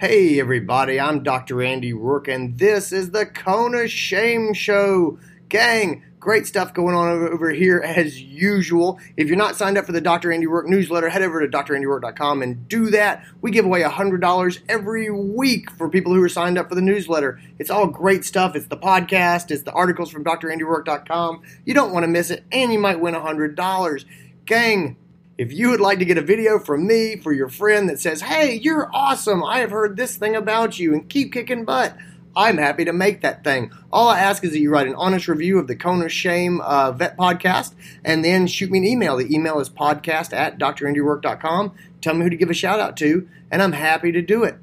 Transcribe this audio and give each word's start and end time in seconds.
Hey, 0.00 0.40
everybody, 0.40 0.98
I'm 0.98 1.22
Dr. 1.22 1.62
Andy 1.62 1.92
Roark 1.92 2.26
and 2.26 2.58
this 2.58 2.90
is 2.90 3.12
the 3.12 3.24
Cone 3.26 3.76
of 3.76 3.88
Shame 3.88 4.52
Show. 4.52 5.20
Gang, 5.48 6.02
great 6.18 6.48
stuff 6.48 6.74
going 6.74 6.96
on 6.96 7.28
over 7.28 7.50
here 7.50 7.78
as 7.78 8.20
usual. 8.20 8.98
If 9.16 9.28
you're 9.28 9.36
not 9.36 9.54
signed 9.54 9.78
up 9.78 9.86
for 9.86 9.92
the 9.92 10.00
Dr. 10.00 10.32
Andy 10.32 10.46
Roark 10.46 10.66
newsletter, 10.66 11.08
head 11.08 11.22
over 11.22 11.46
to 11.46 11.46
drandyroark.com 11.46 12.42
and 12.42 12.66
do 12.66 12.90
that. 12.90 13.24
We 13.40 13.52
give 13.52 13.66
away 13.66 13.82
$100 13.82 14.58
every 14.68 15.10
week 15.12 15.70
for 15.70 15.88
people 15.88 16.12
who 16.12 16.20
are 16.24 16.28
signed 16.28 16.58
up 16.58 16.68
for 16.68 16.74
the 16.74 16.82
newsletter. 16.82 17.40
It's 17.60 17.70
all 17.70 17.86
great 17.86 18.24
stuff. 18.24 18.56
It's 18.56 18.66
the 18.66 18.76
podcast, 18.76 19.52
it's 19.52 19.62
the 19.62 19.72
articles 19.72 20.10
from 20.10 20.24
drandyroark.com. 20.24 21.42
You 21.64 21.72
don't 21.72 21.92
want 21.92 22.02
to 22.02 22.08
miss 22.08 22.30
it, 22.30 22.42
and 22.50 22.72
you 22.72 22.80
might 22.80 22.98
win 22.98 23.14
$100. 23.14 24.04
Gang, 24.44 24.96
if 25.36 25.52
you 25.52 25.70
would 25.70 25.80
like 25.80 25.98
to 25.98 26.04
get 26.04 26.18
a 26.18 26.22
video 26.22 26.58
from 26.58 26.86
me 26.86 27.16
for 27.16 27.32
your 27.32 27.48
friend 27.48 27.88
that 27.88 27.98
says, 27.98 28.20
hey, 28.20 28.54
you're 28.54 28.90
awesome, 28.94 29.42
I 29.42 29.58
have 29.58 29.70
heard 29.70 29.96
this 29.96 30.16
thing 30.16 30.36
about 30.36 30.78
you, 30.78 30.92
and 30.92 31.08
keep 31.08 31.32
kicking 31.32 31.64
butt, 31.64 31.96
I'm 32.36 32.58
happy 32.58 32.84
to 32.84 32.92
make 32.92 33.20
that 33.20 33.44
thing. 33.44 33.70
All 33.92 34.08
I 34.08 34.18
ask 34.18 34.44
is 34.44 34.52
that 34.52 34.58
you 34.58 34.70
write 34.70 34.88
an 34.88 34.96
honest 34.96 35.28
review 35.28 35.58
of 35.58 35.68
the 35.68 35.76
Cone 35.76 36.02
of 36.02 36.12
Shame 36.12 36.60
uh, 36.60 36.90
Vet 36.92 37.16
Podcast 37.16 37.74
and 38.04 38.24
then 38.24 38.48
shoot 38.48 38.70
me 38.70 38.78
an 38.78 38.84
email. 38.84 39.16
The 39.16 39.32
email 39.32 39.60
is 39.60 39.70
podcast 39.70 40.32
at 40.32 40.58
drandyroark.com. 40.58 41.72
Tell 42.00 42.14
me 42.14 42.24
who 42.24 42.30
to 42.30 42.36
give 42.36 42.50
a 42.50 42.54
shout 42.54 42.80
out 42.80 42.96
to, 42.98 43.28
and 43.50 43.62
I'm 43.62 43.72
happy 43.72 44.10
to 44.12 44.20
do 44.20 44.42
it. 44.42 44.56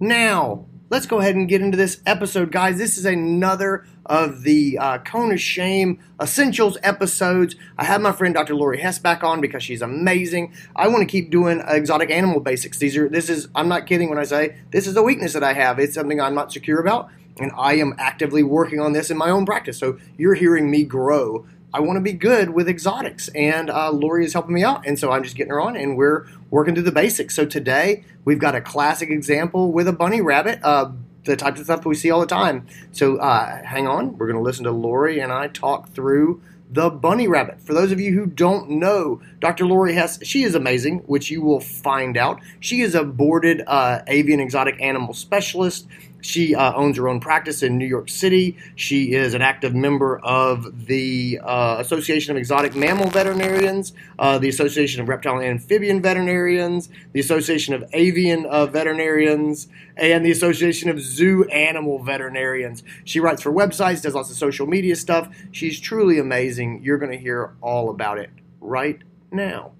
Now, 0.00 0.64
let's 0.88 1.06
go 1.06 1.20
ahead 1.20 1.34
and 1.34 1.48
get 1.48 1.60
into 1.60 1.76
this 1.76 2.00
episode, 2.06 2.50
guys. 2.50 2.78
This 2.78 2.96
is 2.96 3.04
another 3.04 3.86
of 4.06 4.42
the 4.42 4.78
uh, 4.78 4.98
Cone 4.98 5.32
of 5.32 5.40
Shame 5.40 5.98
Essentials 6.20 6.76
episodes. 6.82 7.54
I 7.78 7.84
have 7.84 8.00
my 8.00 8.12
friend 8.12 8.34
Dr. 8.34 8.54
Laurie 8.54 8.80
Hess 8.80 8.98
back 8.98 9.22
on 9.22 9.40
because 9.40 9.62
she's 9.62 9.82
amazing. 9.82 10.54
I 10.74 10.88
want 10.88 11.00
to 11.00 11.06
keep 11.06 11.30
doing 11.30 11.62
exotic 11.66 12.10
animal 12.10 12.40
basics. 12.40 12.78
These 12.78 12.96
are 12.96 13.08
this 13.08 13.28
is 13.28 13.48
I'm 13.54 13.68
not 13.68 13.86
kidding 13.86 14.08
when 14.08 14.18
I 14.18 14.24
say 14.24 14.58
this 14.70 14.86
is 14.86 14.96
a 14.96 15.02
weakness 15.02 15.32
that 15.34 15.44
I 15.44 15.52
have. 15.52 15.78
It's 15.78 15.94
something 15.94 16.20
I'm 16.20 16.34
not 16.34 16.52
secure 16.52 16.80
about, 16.80 17.10
and 17.38 17.52
I 17.56 17.74
am 17.74 17.94
actively 17.98 18.42
working 18.42 18.80
on 18.80 18.92
this 18.92 19.10
in 19.10 19.16
my 19.16 19.30
own 19.30 19.46
practice. 19.46 19.78
So 19.78 19.98
you're 20.16 20.34
hearing 20.34 20.70
me 20.70 20.84
grow. 20.84 21.46
I 21.74 21.80
want 21.80 21.96
to 21.96 22.02
be 22.02 22.12
good 22.12 22.50
with 22.50 22.68
exotics, 22.68 23.28
and 23.28 23.70
uh, 23.70 23.90
Laurie 23.90 24.26
is 24.26 24.34
helping 24.34 24.54
me 24.54 24.62
out, 24.62 24.86
and 24.86 24.98
so 24.98 25.10
I'm 25.10 25.22
just 25.22 25.36
getting 25.36 25.52
her 25.52 25.60
on, 25.60 25.74
and 25.74 25.96
we're 25.96 26.26
working 26.50 26.74
through 26.74 26.82
the 26.82 26.92
basics. 26.92 27.34
So 27.34 27.46
today 27.46 28.04
we've 28.26 28.38
got 28.38 28.54
a 28.54 28.60
classic 28.60 29.08
example 29.08 29.72
with 29.72 29.88
a 29.88 29.92
bunny 29.92 30.20
rabbit. 30.20 30.60
Uh, 30.62 30.92
the 31.24 31.36
types 31.36 31.60
of 31.60 31.66
stuff 31.66 31.82
that 31.82 31.88
we 31.88 31.94
see 31.94 32.10
all 32.10 32.20
the 32.20 32.26
time. 32.26 32.66
So 32.92 33.16
uh, 33.16 33.64
hang 33.64 33.86
on, 33.86 34.16
we're 34.18 34.26
going 34.26 34.38
to 34.38 34.42
listen 34.42 34.64
to 34.64 34.72
Laurie 34.72 35.20
and 35.20 35.32
I 35.32 35.48
talk 35.48 35.90
through 35.90 36.42
the 36.72 36.88
bunny 36.88 37.28
rabbit. 37.28 37.60
For 37.60 37.74
those 37.74 37.92
of 37.92 38.00
you 38.00 38.14
who 38.14 38.24
don't 38.24 38.70
know, 38.70 39.20
Dr. 39.40 39.66
Laurie 39.66 39.92
Hess, 39.92 40.18
she 40.24 40.42
is 40.42 40.54
amazing, 40.54 41.00
which 41.00 41.30
you 41.30 41.42
will 41.42 41.60
find 41.60 42.16
out. 42.16 42.40
She 42.60 42.80
is 42.80 42.94
a 42.94 43.04
boarded 43.04 43.62
uh, 43.66 44.00
avian 44.06 44.40
exotic 44.40 44.80
animal 44.80 45.12
specialist. 45.12 45.86
She 46.22 46.54
uh, 46.54 46.72
owns 46.74 46.96
her 46.96 47.08
own 47.08 47.20
practice 47.20 47.62
in 47.62 47.76
New 47.76 47.86
York 47.86 48.08
City. 48.08 48.56
She 48.76 49.12
is 49.12 49.34
an 49.34 49.42
active 49.42 49.74
member 49.74 50.18
of 50.20 50.86
the 50.86 51.40
uh, 51.42 51.76
Association 51.80 52.30
of 52.30 52.38
Exotic 52.38 52.74
Mammal 52.74 53.10
Veterinarians, 53.10 53.92
uh, 54.18 54.38
the 54.38 54.48
Association 54.48 55.02
of 55.02 55.08
Reptile 55.08 55.38
and 55.38 55.46
Amphibian 55.46 56.00
Veterinarians, 56.00 56.88
the 57.12 57.20
Association 57.20 57.74
of 57.74 57.84
Avian 57.92 58.46
uh, 58.46 58.66
Veterinarians, 58.66 59.68
and 59.96 60.24
the 60.24 60.30
Association 60.30 60.88
of 60.88 61.00
Zoo 61.00 61.44
Animal 61.48 62.02
Veterinarians. 62.02 62.82
She 63.04 63.20
writes 63.20 63.42
for 63.42 63.52
websites, 63.52 64.00
does 64.00 64.14
lots 64.14 64.30
of 64.30 64.36
social 64.36 64.66
media 64.66 64.96
stuff. 64.96 65.28
She's 65.50 65.78
truly 65.80 66.18
amazing. 66.18 66.82
You're 66.82 66.98
going 66.98 67.12
to 67.12 67.18
hear 67.18 67.54
all 67.60 67.90
about 67.90 68.18
it 68.18 68.30
right 68.60 69.00
now. 69.30 69.72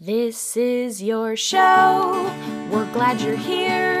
This 0.00 0.56
is 0.56 1.02
your 1.02 1.36
show. 1.36 2.34
We're 2.70 2.90
glad 2.92 3.20
you're 3.20 3.36
here. 3.36 3.99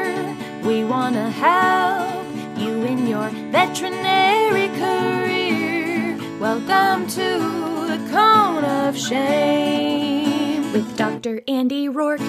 We 0.70 0.84
want 0.84 1.16
to 1.16 1.28
help 1.28 2.24
you 2.56 2.84
in 2.84 3.08
your 3.08 3.28
veterinary 3.50 4.68
career. 4.78 6.16
Welcome 6.38 7.08
to 7.08 7.38
the 7.88 8.08
Cone 8.12 8.64
of 8.64 8.96
Shame 8.96 10.72
with 10.72 10.96
Dr. 10.96 11.42
Andy 11.48 11.88
Roark. 11.88 12.20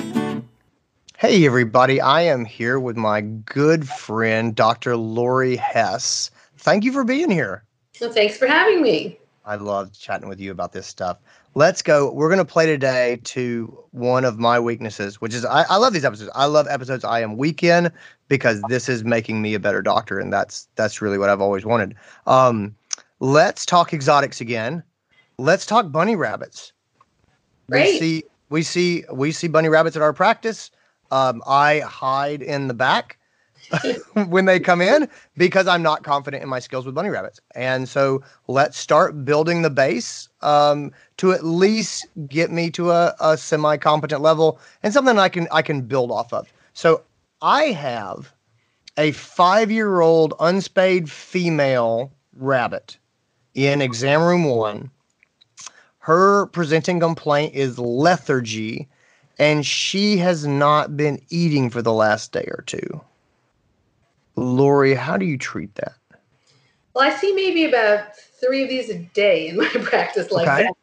Hey, 1.20 1.46
everybody. 1.46 2.02
I 2.02 2.22
am 2.22 2.44
here 2.44 2.80
with 2.80 2.98
my 2.98 3.22
good 3.22 3.88
friend, 3.88 4.56
Dr. 4.56 4.98
Laurie 4.98 5.58
Hess. 5.58 6.32
Thank 6.58 6.84
you 6.84 6.92
for 6.92 7.04
being 7.04 7.30
here. 7.30 7.64
Well, 8.00 8.12
thanks 8.12 8.38
for 8.38 8.48
having 8.48 8.82
me. 8.82 9.20
I 9.46 9.58
love 9.58 9.94
chatting 9.94 10.28
with 10.28 10.40
you 10.40 10.50
about 10.50 10.74
this 10.74 10.88
stuff. 10.88 11.20
Let's 11.54 11.82
go. 11.82 12.12
We're 12.14 12.30
going 12.30 12.38
to 12.38 12.46
play 12.46 12.66
today 12.66 13.20
to 13.26 13.84
one 13.92 14.24
of 14.24 14.40
my 14.40 14.60
weaknesses, 14.60 15.20
which 15.20 15.34
is 15.34 15.44
I, 15.44 15.64
I 15.64 15.78
love 15.78 15.92
these 15.92 16.06
episodes. 16.06 16.32
I 16.34 16.46
love 16.46 16.66
episodes 16.70 17.04
I 17.04 17.20
am 17.20 17.36
weak 17.36 17.62
in 17.62 17.92
because 18.30 18.62
this 18.70 18.88
is 18.88 19.04
making 19.04 19.42
me 19.42 19.54
a 19.54 19.60
better 19.60 19.82
doctor, 19.82 20.18
and 20.18 20.32
that's 20.32 20.70
that's 20.76 21.02
really 21.02 21.18
what 21.18 21.30
I've 21.30 21.42
always 21.42 21.66
wanted. 21.66 21.96
Um, 22.26 22.74
let's 23.20 23.66
talk 23.66 23.94
exotics 23.94 24.40
again. 24.40 24.82
Let's 25.38 25.66
talk 25.66 25.92
bunny 25.92 26.16
rabbits. 26.16 26.72
Great. 27.70 27.94
We 27.94 28.00
see 28.00 28.24
we 28.50 28.64
see 28.64 29.04
we 29.12 29.32
see 29.34 29.48
bunny 29.50 29.68
rabbits 29.68 29.98
at 29.98 30.02
our 30.02 30.14
practice. 30.14 30.72
Um, 31.12 31.44
I 31.46 31.80
hide 31.80 32.42
in 32.42 32.70
the 32.70 32.74
back 32.74 33.18
when 34.28 34.46
they 34.46 34.60
come 34.60 34.82
in 34.82 35.08
because 35.38 35.68
I'm 35.68 35.82
not 35.82 36.04
confident 36.04 36.44
in 36.44 36.50
my 36.50 36.60
skills 36.60 36.86
with 36.86 36.96
bunny 36.96 37.10
rabbits. 37.10 37.40
And 37.56 37.88
so 37.88 38.22
let's 38.48 38.78
start 38.78 39.26
building 39.26 39.62
the 39.62 39.70
base 39.70 40.30
um, 40.42 40.92
to 41.18 41.32
at 41.32 41.46
least 41.46 42.08
get 42.28 42.52
me 42.52 42.70
to 42.72 42.92
a, 42.92 43.16
a 43.20 43.38
semi 43.38 43.78
competent 43.78 44.22
level 44.22 44.60
and 44.84 44.94
something 44.94 45.18
I 45.18 45.30
can 45.30 45.48
I 45.52 45.62
can 45.62 45.82
build 45.82 46.12
off 46.12 46.34
of. 46.34 46.52
So 46.74 47.04
I 47.42 47.66
have 47.66 48.34
a 48.98 49.12
five 49.12 49.72
year 49.72 50.02
old 50.02 50.34
unspayed 50.40 51.10
female 51.10 52.12
rabbit 52.36 52.98
in 53.54 53.82
exam 53.82 54.22
room 54.22 54.46
one. 54.46 54.90
Her 56.00 56.48
presenting 56.48 57.00
complaint 57.00 57.54
is 57.54 57.78
lethargy, 57.78 58.90
and 59.38 59.66
she 59.66 60.18
has 60.18 60.48
not 60.48 60.98
been 60.98 61.22
eating 61.30 61.70
for 61.70 61.84
the 61.84 61.94
last 61.94 62.32
day 62.32 62.46
or 62.48 62.64
two. 62.66 63.02
Laurie, 64.42 64.96
how 64.96 65.18
do 65.18 65.26
you 65.26 65.38
treat 65.38 65.74
that? 65.76 65.94
Well, 66.94 67.10
I 67.10 67.16
see 67.16 67.34
maybe 67.34 67.66
about 67.66 68.18
three 68.18 68.64
of 68.64 68.70
these 68.70 68.90
a 68.90 68.98
day 69.14 69.48
in 69.48 69.58
my 69.58 69.68
practice 69.84 70.32
like 70.32 70.48
Okay. 70.48 70.64
that. 70.64 70.74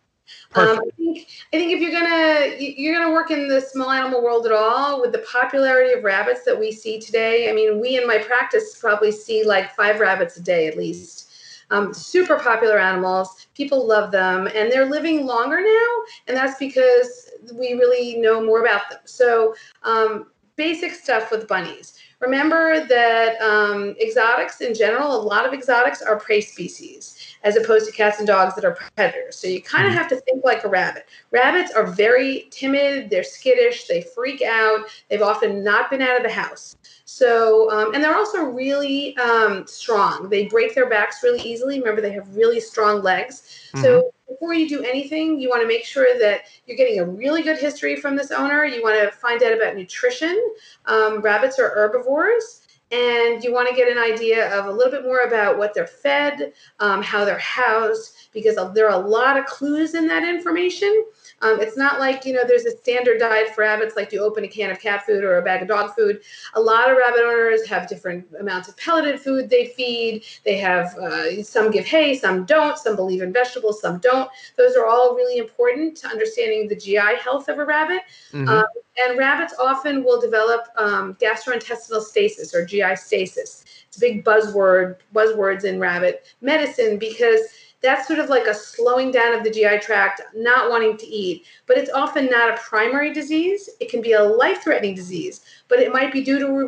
Um, 0.54 0.78
I 0.78 0.90
think 0.96 1.26
I 1.52 1.56
think 1.56 1.72
if 1.72 1.80
you're 1.80 1.90
gonna 1.90 2.56
you- 2.58 2.74
you're 2.76 2.94
gonna 2.98 3.12
work 3.12 3.30
in 3.30 3.48
the 3.48 3.60
small 3.60 3.90
animal 3.90 4.22
world 4.22 4.46
at 4.46 4.52
all 4.52 5.00
with 5.00 5.12
the 5.12 5.24
popularity 5.30 5.92
of 5.92 6.04
rabbits 6.04 6.44
that 6.44 6.58
we 6.58 6.70
see 6.72 6.98
today. 7.00 7.48
I 7.50 7.52
mean, 7.52 7.80
we 7.80 7.96
in 7.98 8.06
my 8.06 8.18
practice 8.18 8.78
probably 8.78 9.10
see 9.10 9.44
like 9.44 9.74
five 9.74 10.00
rabbits 10.00 10.36
a 10.36 10.42
day 10.42 10.66
at 10.66 10.76
least. 10.76 11.26
Um, 11.70 11.92
super 11.92 12.38
popular 12.38 12.78
animals. 12.78 13.46
People 13.54 13.86
love 13.86 14.10
them, 14.10 14.46
and 14.54 14.72
they're 14.72 14.86
living 14.88 15.26
longer 15.26 15.60
now, 15.60 16.02
and 16.26 16.36
that's 16.36 16.58
because 16.58 17.30
we 17.54 17.74
really 17.74 18.16
know 18.16 18.42
more 18.42 18.60
about 18.62 18.88
them. 18.88 19.00
So, 19.04 19.54
um, 19.82 20.30
basic 20.56 20.92
stuff 20.92 21.30
with 21.30 21.46
bunnies. 21.46 21.98
Remember 22.20 22.84
that 22.86 23.40
um, 23.40 23.94
exotics 24.00 24.60
in 24.60 24.74
general, 24.74 25.14
a 25.14 25.22
lot 25.22 25.46
of 25.46 25.52
exotics 25.52 26.02
are 26.02 26.18
prey 26.18 26.40
species 26.40 27.36
as 27.44 27.56
opposed 27.56 27.86
to 27.86 27.92
cats 27.92 28.18
and 28.18 28.26
dogs 28.26 28.56
that 28.56 28.64
are 28.64 28.76
predators. 28.96 29.36
So 29.36 29.46
you 29.46 29.62
kind 29.62 29.86
of 29.86 29.94
have 29.94 30.08
to 30.08 30.16
think 30.16 30.44
like 30.44 30.64
a 30.64 30.68
rabbit. 30.68 31.06
Rabbits 31.30 31.72
are 31.72 31.86
very 31.86 32.48
timid, 32.50 33.08
they're 33.08 33.22
skittish, 33.22 33.86
they 33.86 34.02
freak 34.02 34.42
out, 34.42 34.80
they've 35.08 35.22
often 35.22 35.62
not 35.62 35.90
been 35.90 36.02
out 36.02 36.16
of 36.16 36.24
the 36.24 36.32
house. 36.32 36.76
So, 37.04 37.70
um, 37.70 37.94
and 37.94 38.02
they're 38.02 38.16
also 38.16 38.42
really 38.42 39.16
um, 39.18 39.66
strong. 39.66 40.28
They 40.28 40.46
break 40.46 40.74
their 40.74 40.90
backs 40.90 41.22
really 41.22 41.40
easily. 41.40 41.78
Remember, 41.78 42.00
they 42.00 42.12
have 42.12 42.34
really 42.34 42.60
strong 42.60 43.02
legs. 43.02 43.70
So, 43.80 44.12
before 44.28 44.54
you 44.54 44.68
do 44.68 44.82
anything, 44.82 45.40
you 45.40 45.48
want 45.48 45.62
to 45.62 45.68
make 45.68 45.84
sure 45.84 46.18
that 46.18 46.42
you're 46.66 46.76
getting 46.76 47.00
a 47.00 47.04
really 47.04 47.42
good 47.42 47.58
history 47.58 47.96
from 47.96 48.14
this 48.14 48.30
owner. 48.30 48.64
You 48.64 48.82
want 48.82 49.00
to 49.00 49.16
find 49.16 49.42
out 49.42 49.52
about 49.52 49.76
nutrition. 49.76 50.54
Um, 50.86 51.20
rabbits 51.20 51.58
are 51.58 51.70
herbivores. 51.70 52.62
And 52.90 53.44
you 53.44 53.52
want 53.52 53.68
to 53.68 53.74
get 53.74 53.92
an 53.92 53.98
idea 53.98 54.50
of 54.58 54.64
a 54.64 54.72
little 54.72 54.90
bit 54.90 55.02
more 55.02 55.20
about 55.20 55.58
what 55.58 55.74
they're 55.74 55.86
fed, 55.86 56.54
um, 56.80 57.02
how 57.02 57.22
they're 57.26 57.38
housed, 57.38 58.30
because 58.32 58.56
there 58.72 58.88
are 58.88 59.02
a 59.02 59.06
lot 59.06 59.36
of 59.36 59.44
clues 59.44 59.94
in 59.94 60.08
that 60.08 60.26
information. 60.26 61.04
Um, 61.40 61.60
it's 61.60 61.76
not 61.76 62.00
like, 62.00 62.24
you 62.24 62.32
know, 62.32 62.42
there's 62.46 62.64
a 62.64 62.76
standard 62.76 63.20
diet 63.20 63.54
for 63.54 63.62
rabbits, 63.62 63.96
like 63.96 64.12
you 64.12 64.20
open 64.20 64.44
a 64.44 64.48
can 64.48 64.70
of 64.70 64.80
cat 64.80 65.06
food 65.06 65.22
or 65.22 65.38
a 65.38 65.42
bag 65.42 65.62
of 65.62 65.68
dog 65.68 65.94
food. 65.94 66.20
A 66.54 66.60
lot 66.60 66.90
of 66.90 66.96
rabbit 66.96 67.20
owners 67.20 67.66
have 67.68 67.88
different 67.88 68.26
amounts 68.40 68.68
of 68.68 68.76
pelleted 68.76 69.20
food 69.20 69.48
they 69.48 69.66
feed. 69.66 70.24
They 70.44 70.58
have, 70.58 70.96
uh, 70.96 71.42
some 71.42 71.70
give 71.70 71.86
hay, 71.86 72.16
some 72.16 72.44
don't, 72.44 72.76
some 72.76 72.96
believe 72.96 73.22
in 73.22 73.32
vegetables, 73.32 73.80
some 73.80 73.98
don't. 73.98 74.28
Those 74.56 74.76
are 74.76 74.86
all 74.86 75.14
really 75.14 75.38
important 75.38 75.96
to 75.98 76.08
understanding 76.08 76.68
the 76.68 76.76
GI 76.76 77.16
health 77.22 77.48
of 77.48 77.58
a 77.58 77.64
rabbit. 77.64 78.02
Mhm. 78.32 78.48
Um, 78.48 78.66
and 78.98 79.16
rabbits 79.16 79.54
often 79.60 80.02
will 80.02 80.20
develop 80.20 80.66
um, 80.76 81.14
gastrointestinal 81.20 82.02
stasis 82.02 82.54
or 82.54 82.64
GI 82.64 82.96
stasis. 82.96 83.64
It's 83.86 83.96
a 83.96 84.00
big 84.00 84.24
buzzword, 84.24 84.96
buzzwords 85.14 85.64
in 85.64 85.78
rabbit 85.78 86.34
medicine 86.40 86.98
because 86.98 87.40
That's 87.80 88.08
sort 88.08 88.18
of 88.18 88.28
like 88.28 88.46
a 88.46 88.54
slowing 88.54 89.12
down 89.12 89.34
of 89.34 89.44
the 89.44 89.50
GI 89.50 89.78
tract, 89.78 90.20
not 90.34 90.68
wanting 90.68 90.96
to 90.96 91.06
eat. 91.06 91.46
But 91.66 91.78
it's 91.78 91.90
often 91.90 92.26
not 92.26 92.50
a 92.50 92.60
primary 92.60 93.12
disease. 93.12 93.70
It 93.80 93.88
can 93.88 94.00
be 94.00 94.12
a 94.12 94.22
life 94.22 94.62
threatening 94.62 94.94
disease, 94.94 95.42
but 95.68 95.78
it 95.78 95.92
might 95.92 96.12
be 96.12 96.22
due 96.22 96.38
to 96.40 96.46
a 96.46 96.66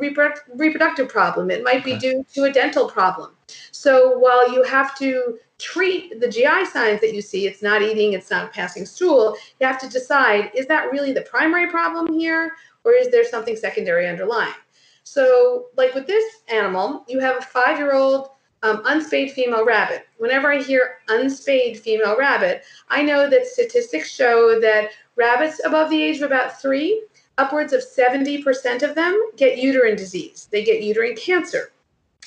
reproductive 0.54 1.08
problem. 1.08 1.50
It 1.50 1.64
might 1.64 1.84
be 1.84 1.96
due 1.96 2.24
to 2.34 2.44
a 2.44 2.52
dental 2.52 2.88
problem. 2.88 3.32
So 3.72 4.18
while 4.18 4.52
you 4.52 4.62
have 4.62 4.96
to 4.98 5.38
treat 5.58 6.20
the 6.20 6.28
GI 6.28 6.64
signs 6.66 7.00
that 7.00 7.12
you 7.14 7.20
see, 7.22 7.46
it's 7.46 7.62
not 7.62 7.82
eating, 7.82 8.12
it's 8.12 8.30
not 8.30 8.52
passing 8.52 8.86
stool, 8.86 9.36
you 9.60 9.66
have 9.66 9.80
to 9.80 9.88
decide 9.88 10.50
is 10.54 10.66
that 10.66 10.90
really 10.90 11.12
the 11.12 11.22
primary 11.22 11.66
problem 11.68 12.12
here, 12.12 12.52
or 12.84 12.92
is 12.92 13.10
there 13.10 13.24
something 13.24 13.56
secondary 13.56 14.08
underlying? 14.08 14.54
So, 15.02 15.66
like 15.76 15.94
with 15.94 16.06
this 16.06 16.24
animal, 16.48 17.04
you 17.08 17.18
have 17.20 17.38
a 17.38 17.42
five 17.42 17.78
year 17.78 17.94
old 17.94 18.28
um, 18.62 18.82
unspayed 18.84 19.32
female 19.32 19.64
rabbit. 19.64 20.06
Whenever 20.18 20.52
I 20.52 20.62
hear 20.62 20.98
unspayed 21.08 21.78
female 21.80 22.16
rabbit, 22.16 22.64
I 22.88 23.02
know 23.02 23.28
that 23.28 23.46
statistics 23.46 24.10
show 24.10 24.60
that 24.60 24.90
rabbits 25.16 25.60
above 25.64 25.90
the 25.90 26.02
age 26.02 26.16
of 26.16 26.22
about 26.22 26.60
three, 26.60 27.04
upwards 27.38 27.72
of 27.72 27.82
70% 27.82 28.82
of 28.82 28.94
them 28.94 29.30
get 29.36 29.58
uterine 29.58 29.96
disease. 29.96 30.48
They 30.50 30.62
get 30.62 30.82
uterine 30.82 31.16
cancer. 31.16 31.72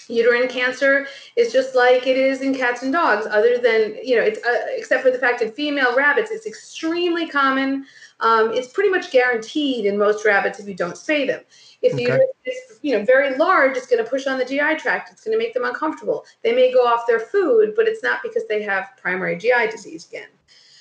Uterine 0.07 0.47
cancer 0.47 1.07
is 1.35 1.53
just 1.53 1.75
like 1.75 2.07
it 2.07 2.17
is 2.17 2.41
in 2.41 2.53
cats 2.53 2.83
and 2.83 2.91
dogs, 2.91 3.25
other 3.29 3.57
than, 3.57 3.97
you 4.03 4.15
know, 4.15 4.21
it's 4.21 4.43
uh, 4.45 4.65
except 4.69 5.03
for 5.03 5.11
the 5.11 5.17
fact 5.17 5.41
in 5.41 5.51
female 5.51 5.95
rabbits, 5.95 6.31
it's 6.31 6.45
extremely 6.45 7.27
common. 7.27 7.85
Um, 8.19 8.51
it's 8.53 8.67
pretty 8.69 8.89
much 8.89 9.11
guaranteed 9.11 9.85
in 9.85 9.97
most 9.97 10.25
rabbits 10.25 10.59
if 10.59 10.67
you 10.67 10.75
don't 10.75 10.95
spay 10.95 11.27
them. 11.27 11.41
If 11.81 11.93
the 11.93 12.05
okay. 12.05 12.13
uterus 12.13 12.29
is, 12.45 12.79
you 12.81 12.97
know, 12.97 13.03
very 13.03 13.35
large, 13.37 13.75
it's 13.75 13.87
going 13.87 14.03
to 14.03 14.09
push 14.09 14.27
on 14.27 14.37
the 14.37 14.45
GI 14.45 14.75
tract. 14.77 15.11
It's 15.11 15.23
going 15.23 15.37
to 15.37 15.43
make 15.43 15.53
them 15.53 15.65
uncomfortable. 15.65 16.25
They 16.41 16.53
may 16.53 16.71
go 16.71 16.85
off 16.85 17.05
their 17.07 17.19
food, 17.19 17.73
but 17.75 17.87
it's 17.87 18.01
not 18.01 18.21
because 18.23 18.47
they 18.47 18.61
have 18.61 18.91
primary 18.97 19.37
GI 19.37 19.67
disease 19.69 20.07
again. 20.07 20.29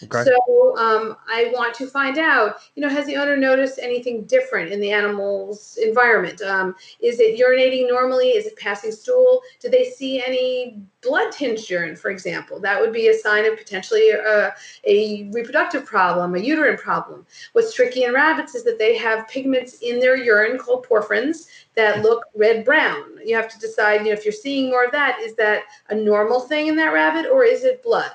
Okay. 0.05 0.25
So 0.25 0.77
um, 0.77 1.17
I 1.29 1.51
want 1.53 1.75
to 1.75 1.87
find 1.87 2.19
out, 2.19 2.57
you 2.75 2.83
know, 2.83 2.89
has 2.89 3.07
the 3.07 3.17
owner 3.17 3.37
noticed 3.37 3.79
anything 3.81 4.25
different 4.25 4.73
in 4.73 4.81
the 4.81 4.91
animal's 4.91 5.79
environment? 5.83 6.43
Um, 6.43 6.75
is 7.01 7.21
it 7.21 7.39
urinating 7.39 7.89
normally? 7.89 8.31
Is 8.31 8.47
it 8.47 8.57
passing 8.57 8.93
stool? 8.93 9.43
Do 9.61 9.69
they 9.69 9.85
see 9.85 10.23
any 10.25 10.81
blood 11.03 11.31
tinged 11.33 11.69
urine, 11.69 11.97
for 11.97 12.11
example? 12.11 12.59
That 12.61 12.81
would 12.81 12.93
be 12.93 13.09
a 13.09 13.19
sign 13.19 13.45
of 13.45 13.57
potentially 13.57 14.11
a, 14.11 14.53
a 14.85 15.31
reproductive 15.33 15.85
problem, 15.85 16.35
a 16.35 16.39
uterine 16.39 16.79
problem. 16.79 17.27
What's 17.53 17.75
tricky 17.75 18.05
in 18.05 18.15
rabbits 18.15 18.55
is 18.55 18.65
that 18.65 18.79
they 18.79 18.97
have 18.97 19.29
pigments 19.29 19.79
in 19.83 20.01
their 20.01 20.17
urine 20.17 20.59
called 20.59 20.87
porphyrins 20.87 21.49
that 21.75 22.03
look 22.03 22.25
red 22.35 22.65
brown. 22.65 23.19
You 23.25 23.37
have 23.37 23.49
to 23.49 23.59
decide, 23.59 24.01
you 24.01 24.07
know, 24.07 24.13
if 24.13 24.25
you're 24.25 24.33
seeing 24.33 24.71
more 24.71 24.85
of 24.85 24.93
that, 24.93 25.21
is 25.21 25.35
that 25.37 25.63
a 25.91 25.95
normal 25.95 26.41
thing 26.41 26.67
in 26.67 26.77
that 26.77 26.93
rabbit 26.93 27.27
or 27.31 27.45
is 27.45 27.65
it 27.65 27.83
blood? 27.83 28.13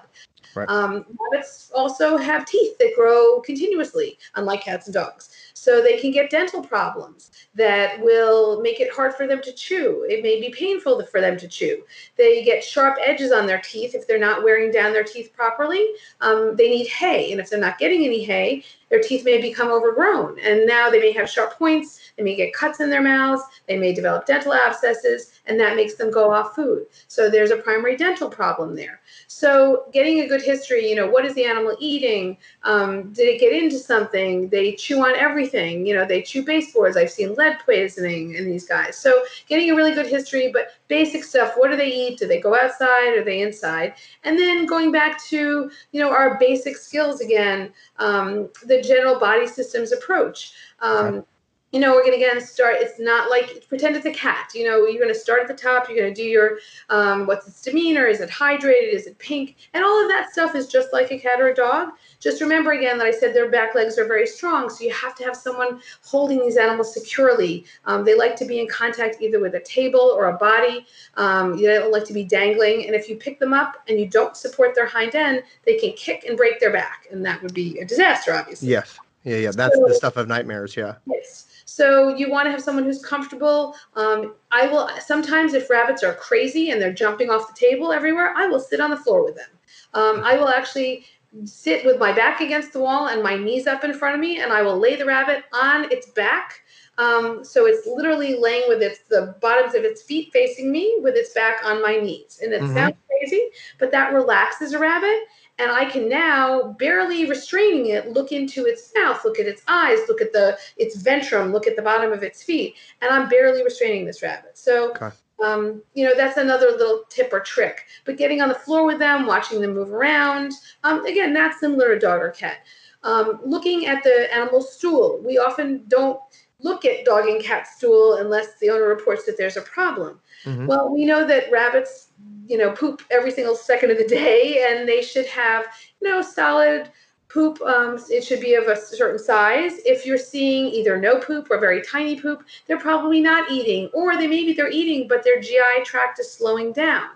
Right. 0.58 0.70
Um, 0.70 1.06
rabbits 1.32 1.72
also 1.76 2.18
have 2.18 2.46
teeth 2.46 2.78
that 2.80 2.94
grow 2.96 3.40
continuously, 3.42 4.18
unlike 4.36 4.62
cats 4.62 4.88
and 4.88 4.94
dogs. 4.94 5.30
So 5.54 5.82
they 5.82 5.98
can 5.98 6.12
get 6.12 6.32
dental 6.32 6.64
problems 6.64 7.32
that 7.54 8.00
will 8.02 8.62
make 8.62 8.80
it 8.80 8.92
hard 8.92 9.14
for 9.14 9.28
them 9.28 9.42
to 9.42 9.52
chew. 9.54 10.06
It 10.10 10.24
may 10.24 10.40
be 10.40 10.50
painful 10.50 11.06
for 11.06 11.22
them 11.22 11.38
to 11.38 11.48
chew. 11.48 11.84
They 12.16 12.44
get 12.44 12.64
sharp 12.64 12.98
edges 13.04 13.32
on 13.32 13.46
their 13.46 13.62
teeth 13.62 13.94
if 13.94 14.08
they're 14.08 14.20
not 14.20 14.44
wearing 14.44 14.72
down 14.72 14.94
their 14.94 15.04
teeth 15.04 15.32
properly. 15.34 15.86
Um, 16.22 16.56
they 16.56 16.70
need 16.70 16.88
hay, 16.88 17.32
and 17.32 17.40
if 17.40 17.50
they're 17.50 17.60
not 17.60 17.78
getting 17.78 18.04
any 18.04 18.24
hay, 18.24 18.64
their 18.90 19.02
teeth 19.02 19.26
may 19.26 19.42
become 19.42 19.70
overgrown. 19.70 20.40
And 20.40 20.66
now 20.66 20.90
they 20.90 21.00
may 21.00 21.12
have 21.14 21.30
sharp 21.30 21.58
points, 21.58 22.00
they 22.18 22.24
may 22.24 22.36
get 22.36 22.54
cuts 22.54 22.80
in 22.80 22.90
their 22.90 23.02
mouths, 23.02 23.44
they 23.68 23.78
may 23.78 23.94
develop 23.94 24.26
dental 24.26 24.54
abscesses, 24.54 25.40
and 25.46 25.60
that 25.60 25.76
makes 25.76 25.96
them 25.96 26.12
go 26.12 26.32
off 26.32 26.56
food. 26.56 26.86
So 27.08 27.30
there's 27.30 27.52
a 27.52 27.58
primary 27.58 27.96
dental 27.98 28.30
problem 28.30 28.76
there. 28.76 29.02
So 29.28 29.86
getting 29.94 30.22
a 30.22 30.28
good 30.28 30.42
history, 30.42 30.90
you 30.90 30.96
know, 30.96 31.08
what 31.08 31.26
is 31.26 31.34
the 31.36 31.46
animal 31.46 31.76
eating? 31.80 32.38
Um, 32.64 33.12
did 33.14 33.28
it 33.28 33.40
get 33.40 33.54
into 33.54 33.78
something? 33.78 34.50
They 34.50 34.74
chew 34.74 35.06
on 35.06 35.16
everything. 35.16 35.86
You 35.86 35.96
know, 35.96 36.06
they 36.06 36.22
chew 36.22 36.44
baseboards. 36.44 36.98
I've 36.98 37.12
seen 37.12 37.36
lead 37.36 37.58
poisoning 37.66 38.36
in 38.36 38.46
these 38.46 38.68
guys. 38.68 38.98
So 38.98 39.24
getting 39.48 39.72
a 39.72 39.76
really 39.76 39.94
good 39.94 40.08
history, 40.08 40.52
but 40.52 40.72
basic 40.88 41.24
stuff. 41.24 41.54
What 41.56 41.72
do 41.72 41.78
they 41.78 41.92
eat? 41.92 42.20
Do 42.20 42.28
they 42.28 42.40
go 42.40 42.56
outside? 42.56 43.18
Are 43.18 43.24
they 43.24 43.42
inside? 43.42 43.94
And 44.24 44.38
then 44.38 44.66
going 44.66 44.92
back 44.92 45.24
to, 45.26 45.70
you 45.92 46.00
know, 46.00 46.10
our 46.10 46.38
basic 46.40 46.78
skills 46.78 47.22
again, 47.22 47.74
um, 48.00 48.50
the 48.66 48.77
general 48.84 49.20
body 49.20 49.48
systems 49.48 49.92
approach. 49.92 50.54
Um, 50.80 51.26
you 51.74 51.82
know, 51.82 51.94
we're 51.94 52.06
going 52.06 52.18
to 52.18 52.26
again 52.26 52.40
start. 52.40 52.78
It's 52.80 52.98
not 52.98 53.30
like 53.30 53.68
pretend 53.68 53.98
it's 53.98 54.06
a 54.06 54.14
cat. 54.14 54.52
You 54.56 54.66
know, 54.66 54.86
you're 54.86 55.02
going 55.02 55.14
to 55.14 55.20
start 55.20 55.42
at 55.42 55.48
the 55.50 55.54
top. 55.54 55.90
You're 55.90 55.98
going 55.98 56.14
to 56.14 56.22
do 56.22 56.28
your 56.28 56.60
um, 56.90 57.28
what's 57.28 57.46
its 57.46 57.62
demeanor? 57.62 58.06
Is 58.06 58.22
it 58.22 58.30
hydrated? 58.30 58.94
Is 58.94 59.06
it 59.06 59.20
pink? 59.20 59.58
And 59.74 59.84
all 59.84 60.02
of 60.02 60.08
that 60.08 60.32
stuff 60.32 60.56
is 60.56 60.68
just 60.68 60.94
like 60.94 61.12
a 61.12 61.20
cat 61.20 61.42
or 61.42 61.50
a 61.50 61.56
dog. 61.56 61.90
Just 62.22 62.42
remember 62.42 62.72
again 62.72 62.98
that 63.00 63.06
I 63.06 63.12
said 63.12 63.36
their 63.36 63.50
back 63.50 63.76
legs 63.76 63.98
are 63.98 64.06
very 64.06 64.26
strong, 64.26 64.70
so 64.70 64.86
you 64.86 64.94
have 64.94 65.14
to 65.16 65.26
have 65.26 65.36
someone 65.36 65.82
holding 66.06 66.40
these 66.40 66.56
animals 66.56 66.94
securely. 66.94 67.66
Um, 67.86 68.06
they 68.06 68.16
like 68.16 68.38
to 68.38 68.46
be 68.46 68.60
in 68.62 68.68
contact 68.70 69.18
either 69.22 69.40
with 69.42 69.56
a 69.56 69.60
table 69.60 70.00
or 70.00 70.30
a 70.30 70.38
body. 70.38 70.86
Um, 71.16 71.58
they 71.58 71.64
don't 71.64 71.92
like 71.92 72.06
to 72.06 72.14
be 72.14 72.24
dangling. 72.24 72.86
And 72.86 72.96
if 72.96 73.10
you 73.10 73.18
pick 73.18 73.40
them 73.40 73.54
up 73.54 73.76
and 73.90 74.00
you 74.00 74.08
don't 74.08 74.38
support 74.38 74.74
their 74.74 74.88
hind 74.88 75.16
end, 75.16 75.44
they 75.66 75.76
can 75.76 75.92
kick 75.94 76.24
and 76.26 76.38
break 76.38 76.62
their 76.62 76.72
back, 76.72 77.08
and 77.12 77.26
that 77.26 77.42
would 77.44 77.54
be 77.54 77.78
a 77.80 77.86
disaster, 77.86 78.34
obviously. 78.34 78.70
Yes. 78.70 78.98
Yeah, 79.24 79.38
yeah, 79.38 79.52
that's 79.52 79.76
so, 79.76 79.86
the 79.86 79.94
stuff 79.94 80.16
of 80.16 80.30
nightmares. 80.30 80.78
Yeah. 80.78 80.96
Yes. 81.06 81.47
So 81.68 82.16
you 82.16 82.32
want 82.32 82.46
to 82.46 82.52
have 82.52 82.62
someone 82.62 82.86
who's 82.86 83.04
comfortable. 83.04 83.76
Um, 83.96 84.36
I 84.52 84.68
will 84.68 84.90
sometimes, 85.06 85.54
if 85.54 85.70
rabbits 85.70 86.02
are 86.02 86.14
crazy 86.14 86.72
and 86.72 86.82
they're 86.82 86.94
jumping 86.94 87.30
off 87.30 87.54
the 87.54 87.60
table 87.60 87.92
everywhere, 87.92 88.34
I 88.38 88.48
will 88.48 88.62
sit 88.62 88.80
on 88.80 88.90
the 88.90 88.98
floor 88.98 89.24
with 89.24 89.36
them. 89.36 89.50
Um, 89.94 90.24
I 90.24 90.38
will 90.38 90.48
actually 90.48 91.06
sit 91.44 91.86
with 91.86 92.00
my 92.00 92.14
back 92.14 92.40
against 92.40 92.72
the 92.72 92.80
wall 92.80 93.10
and 93.10 93.22
my 93.22 93.36
knees 93.36 93.68
up 93.68 93.84
in 93.84 93.94
front 93.94 94.16
of 94.16 94.22
me, 94.22 94.40
and 94.40 94.54
I 94.54 94.62
will 94.62 94.80
lay 94.80 94.96
the 94.96 95.06
rabbit 95.06 95.44
on 95.54 95.92
its 95.92 96.10
back. 96.12 96.62
Um, 96.98 97.44
so 97.44 97.66
it's 97.66 97.86
literally 97.86 98.40
laying 98.40 98.68
with 98.70 98.82
its 98.82 99.00
the 99.10 99.36
bottoms 99.42 99.76
of 99.76 99.84
its 99.84 100.02
feet 100.02 100.32
facing 100.32 100.72
me 100.72 100.98
with 101.02 101.16
its 101.16 101.34
back 101.34 101.66
on 101.66 101.82
my 101.84 101.98
knees. 101.98 102.40
And 102.42 102.54
it 102.54 102.62
mm-hmm. 102.62 102.74
sounds 102.74 102.96
crazy, 103.10 103.50
but 103.78 103.92
that 103.92 104.14
relaxes 104.14 104.72
a 104.72 104.80
rabbit 104.80 105.20
and 105.60 105.72
I 105.72 105.86
can 105.86 106.08
now 106.08 106.76
barely 106.80 107.28
restraining 107.28 107.88
it 107.88 108.12
look 108.12 108.32
into 108.32 108.66
its 108.66 108.92
mouth, 108.96 109.24
look 109.26 109.40
at 109.40 109.48
its 109.48 109.64
eyes, 109.68 110.00
look 110.08 110.22
at 110.22 110.34
the 110.34 110.58
its 110.78 111.02
ventrum, 111.02 111.52
look 111.52 111.68
at 111.68 111.76
the 111.76 111.82
bottom 111.82 112.12
of 112.12 112.24
its 112.24 112.44
feet, 112.44 112.76
and 113.02 113.12
I'm 113.12 113.28
barely 113.30 113.64
restraining 113.64 114.06
this 114.06 114.22
rabbit. 114.22 114.58
So, 114.58 114.92
okay. 114.92 115.10
um, 115.44 115.82
you 115.94 116.06
know, 116.06 116.16
that's 116.16 116.38
another 116.38 116.72
little 116.72 117.04
tip 117.10 117.34
or 117.34 117.40
trick. 117.40 117.86
But 118.06 118.18
getting 118.18 118.42
on 118.42 118.50
the 118.50 118.56
floor 118.56 118.86
with 118.86 119.00
them, 119.00 119.26
watching 119.26 119.62
them 119.62 119.74
move 119.74 119.92
around, 119.92 120.54
um, 120.84 121.06
again, 121.06 121.34
that's 121.34 121.60
similar 121.60 121.94
to 121.94 122.00
dog 122.00 122.22
or 122.22 122.32
cat. 122.32 122.58
Um, 123.04 123.40
looking 123.46 123.86
at 123.86 124.04
the 124.04 124.34
animal 124.34 124.62
stool, 124.62 125.22
we 125.26 125.38
often 125.38 125.86
don't 125.88 126.20
look 126.60 126.86
at 126.86 127.06
dog 127.06 127.28
and 127.28 127.42
cat 127.42 127.68
stool 127.68 128.16
unless 128.16 128.58
the 128.60 128.70
owner 128.70 128.88
reports 128.88 129.26
that 129.26 129.38
there's 129.38 129.58
a 129.58 129.62
problem. 129.62 130.20
Mm-hmm. 130.44 130.68
Well, 130.68 130.94
we 130.94 131.06
know 131.06 131.26
that 131.26 131.52
rabbits, 131.52 132.08
you 132.48 132.58
know, 132.58 132.72
poop 132.72 133.02
every 133.12 133.32
single 133.32 133.56
second 133.56 133.92
of 133.92 133.98
the 133.98 134.08
day, 134.08 134.66
and 134.70 134.88
they 134.88 135.02
should 135.02 135.26
have, 135.28 135.66
you 136.02 136.10
know, 136.10 136.22
solid 136.22 136.90
poop. 137.30 137.62
Um, 137.62 138.00
it 138.10 138.24
should 138.24 138.40
be 138.40 138.56
of 138.56 138.68
a 138.68 138.76
certain 138.76 139.20
size. 139.20 139.74
If 139.86 140.06
you're 140.06 140.18
seeing 140.18 140.68
either 140.68 140.98
no 140.98 141.20
poop 141.20 141.48
or 141.52 141.60
very 141.60 141.82
tiny 141.82 142.20
poop, 142.20 142.44
they're 142.66 142.80
probably 142.80 143.20
not 143.20 143.52
eating, 143.52 143.90
or 143.94 144.16
they 144.16 144.28
maybe 144.28 144.54
they're 144.54 144.72
eating, 144.72 145.08
but 145.08 145.24
their 145.24 145.42
GI 145.42 145.84
tract 145.84 146.20
is 146.20 146.32
slowing 146.32 146.72
down. 146.74 147.10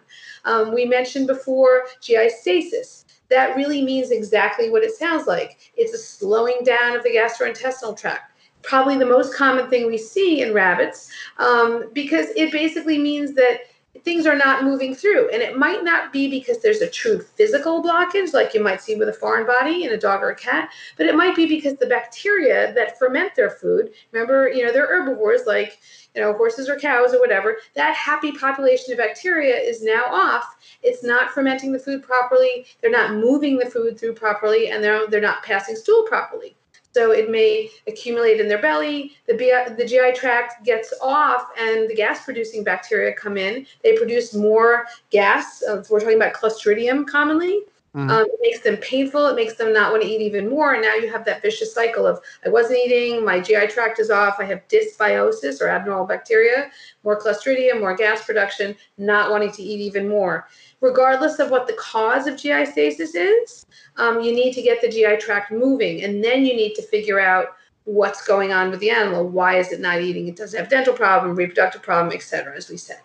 Um, 0.45 0.73
we 0.73 0.85
mentioned 0.85 1.27
before 1.27 1.85
GI 2.01 2.29
stasis. 2.29 3.05
That 3.29 3.55
really 3.55 3.81
means 3.81 4.11
exactly 4.11 4.69
what 4.69 4.83
it 4.83 4.91
sounds 4.93 5.25
like. 5.25 5.71
It's 5.77 5.93
a 5.93 5.97
slowing 5.97 6.59
down 6.63 6.95
of 6.95 7.03
the 7.03 7.11
gastrointestinal 7.11 7.97
tract 7.97 8.31
probably 8.63 8.97
the 8.97 9.05
most 9.05 9.35
common 9.35 9.69
thing 9.69 9.87
we 9.87 9.97
see 9.97 10.41
in 10.41 10.53
rabbits 10.53 11.11
um, 11.39 11.89
because 11.93 12.27
it 12.35 12.51
basically 12.51 12.97
means 12.97 13.33
that 13.33 13.61
things 14.03 14.25
are 14.25 14.37
not 14.37 14.63
moving 14.63 14.95
through. 14.95 15.29
And 15.31 15.41
it 15.41 15.57
might 15.57 15.83
not 15.83 16.13
be 16.13 16.29
because 16.29 16.61
there's 16.61 16.81
a 16.81 16.89
true 16.89 17.19
physical 17.19 17.83
blockage, 17.83 18.33
like 18.33 18.53
you 18.53 18.63
might 18.63 18.81
see 18.81 18.95
with 18.95 19.09
a 19.09 19.13
foreign 19.13 19.45
body 19.45 19.83
in 19.83 19.91
a 19.91 19.97
dog 19.97 20.21
or 20.21 20.29
a 20.29 20.35
cat, 20.35 20.69
but 20.97 21.05
it 21.05 21.15
might 21.15 21.35
be 21.35 21.45
because 21.45 21.75
the 21.75 21.87
bacteria 21.87 22.73
that 22.73 22.97
ferment 22.97 23.35
their 23.35 23.49
food, 23.49 23.91
remember, 24.11 24.49
you 24.49 24.65
know, 24.65 24.71
they're 24.71 24.87
herbivores 24.87 25.41
like, 25.45 25.79
you 26.15 26.21
know, 26.21 26.33
horses 26.33 26.69
or 26.69 26.79
cows 26.79 27.13
or 27.13 27.19
whatever, 27.19 27.57
that 27.75 27.95
happy 27.95 28.31
population 28.31 28.91
of 28.91 28.97
bacteria 28.97 29.55
is 29.55 29.83
now 29.83 30.03
off. 30.09 30.55
It's 30.83 31.03
not 31.03 31.31
fermenting 31.31 31.71
the 31.71 31.79
food 31.79 32.03
properly. 32.03 32.65
They're 32.81 32.91
not 32.91 33.15
moving 33.15 33.57
the 33.57 33.69
food 33.69 33.99
through 33.99 34.15
properly, 34.15 34.69
and 34.69 34.83
they're, 34.83 35.07
they're 35.07 35.21
not 35.21 35.43
passing 35.43 35.75
stool 35.75 36.03
properly. 36.03 36.55
So 36.93 37.11
it 37.11 37.29
may 37.29 37.69
accumulate 37.87 38.39
in 38.39 38.47
their 38.47 38.61
belly. 38.61 39.13
The, 39.27 39.75
the 39.77 39.85
GI 39.85 40.13
tract 40.13 40.65
gets 40.65 40.93
off, 41.01 41.47
and 41.57 41.89
the 41.89 41.95
gas 41.95 42.23
producing 42.23 42.63
bacteria 42.63 43.13
come 43.13 43.37
in. 43.37 43.65
They 43.83 43.97
produce 43.97 44.33
more 44.33 44.87
gas. 45.09 45.63
Uh, 45.63 45.83
we're 45.89 46.01
talking 46.01 46.17
about 46.17 46.33
Clostridium 46.33 47.07
commonly. 47.07 47.61
Mm-hmm. 47.95 48.09
Um, 48.09 48.25
it 48.25 48.39
makes 48.41 48.61
them 48.61 48.77
painful. 48.77 49.27
It 49.27 49.35
makes 49.35 49.55
them 49.55 49.73
not 49.73 49.91
want 49.91 50.03
to 50.03 50.09
eat 50.09 50.21
even 50.21 50.49
more. 50.49 50.73
And 50.73 50.81
now 50.81 50.95
you 50.95 51.11
have 51.11 51.25
that 51.25 51.41
vicious 51.41 51.73
cycle 51.73 52.07
of 52.07 52.21
I 52.45 52.49
wasn't 52.49 52.79
eating, 52.79 53.25
my 53.25 53.41
GI 53.41 53.67
tract 53.67 53.99
is 53.99 54.09
off, 54.09 54.37
I 54.39 54.45
have 54.45 54.65
dysbiosis 54.69 55.61
or 55.61 55.67
abnormal 55.67 56.05
bacteria, 56.05 56.71
more 57.03 57.19
clostridium, 57.19 57.81
more 57.81 57.93
gas 57.93 58.23
production, 58.23 58.77
not 58.97 59.29
wanting 59.29 59.51
to 59.51 59.61
eat 59.61 59.81
even 59.81 60.07
more. 60.07 60.47
Regardless 60.79 61.39
of 61.39 61.51
what 61.51 61.67
the 61.67 61.73
cause 61.73 62.27
of 62.27 62.37
GI 62.37 62.65
stasis 62.67 63.13
is, 63.13 63.65
um, 63.97 64.21
you 64.21 64.33
need 64.33 64.53
to 64.53 64.61
get 64.61 64.81
the 64.81 64.87
GI 64.87 65.17
tract 65.17 65.51
moving. 65.51 66.03
And 66.03 66.23
then 66.23 66.45
you 66.45 66.55
need 66.55 66.75
to 66.75 66.81
figure 66.81 67.19
out 67.19 67.57
what's 67.83 68.25
going 68.25 68.53
on 68.53 68.71
with 68.71 68.79
the 68.79 68.89
animal. 68.89 69.27
Why 69.27 69.57
is 69.57 69.73
it 69.73 69.81
not 69.81 69.99
eating? 69.99 70.29
It 70.29 70.37
doesn't 70.37 70.57
have 70.57 70.69
dental 70.69 70.93
problem, 70.93 71.35
reproductive 71.35 71.81
problem, 71.81 72.13
etc. 72.15 72.55
As 72.55 72.69
we 72.69 72.77
said. 72.77 73.01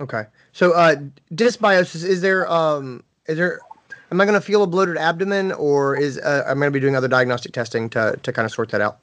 Okay. 0.00 0.24
So 0.52 0.72
uh, 0.72 0.96
dysbiosis 1.32 2.04
is 2.04 2.20
there 2.20 2.50
um, 2.50 3.04
is 3.26 3.36
there 3.36 3.60
am 4.10 4.20
I 4.20 4.24
going 4.24 4.38
to 4.38 4.44
feel 4.44 4.62
a 4.62 4.66
bloated 4.66 4.96
abdomen, 4.96 5.52
or 5.52 5.96
is 5.96 6.18
uh, 6.18 6.44
I'm 6.46 6.58
going 6.58 6.68
to 6.68 6.70
be 6.70 6.80
doing 6.80 6.96
other 6.96 7.08
diagnostic 7.08 7.52
testing 7.52 7.88
to 7.90 8.18
to 8.22 8.32
kind 8.32 8.46
of 8.46 8.52
sort 8.52 8.70
that 8.70 8.80
out? 8.80 8.98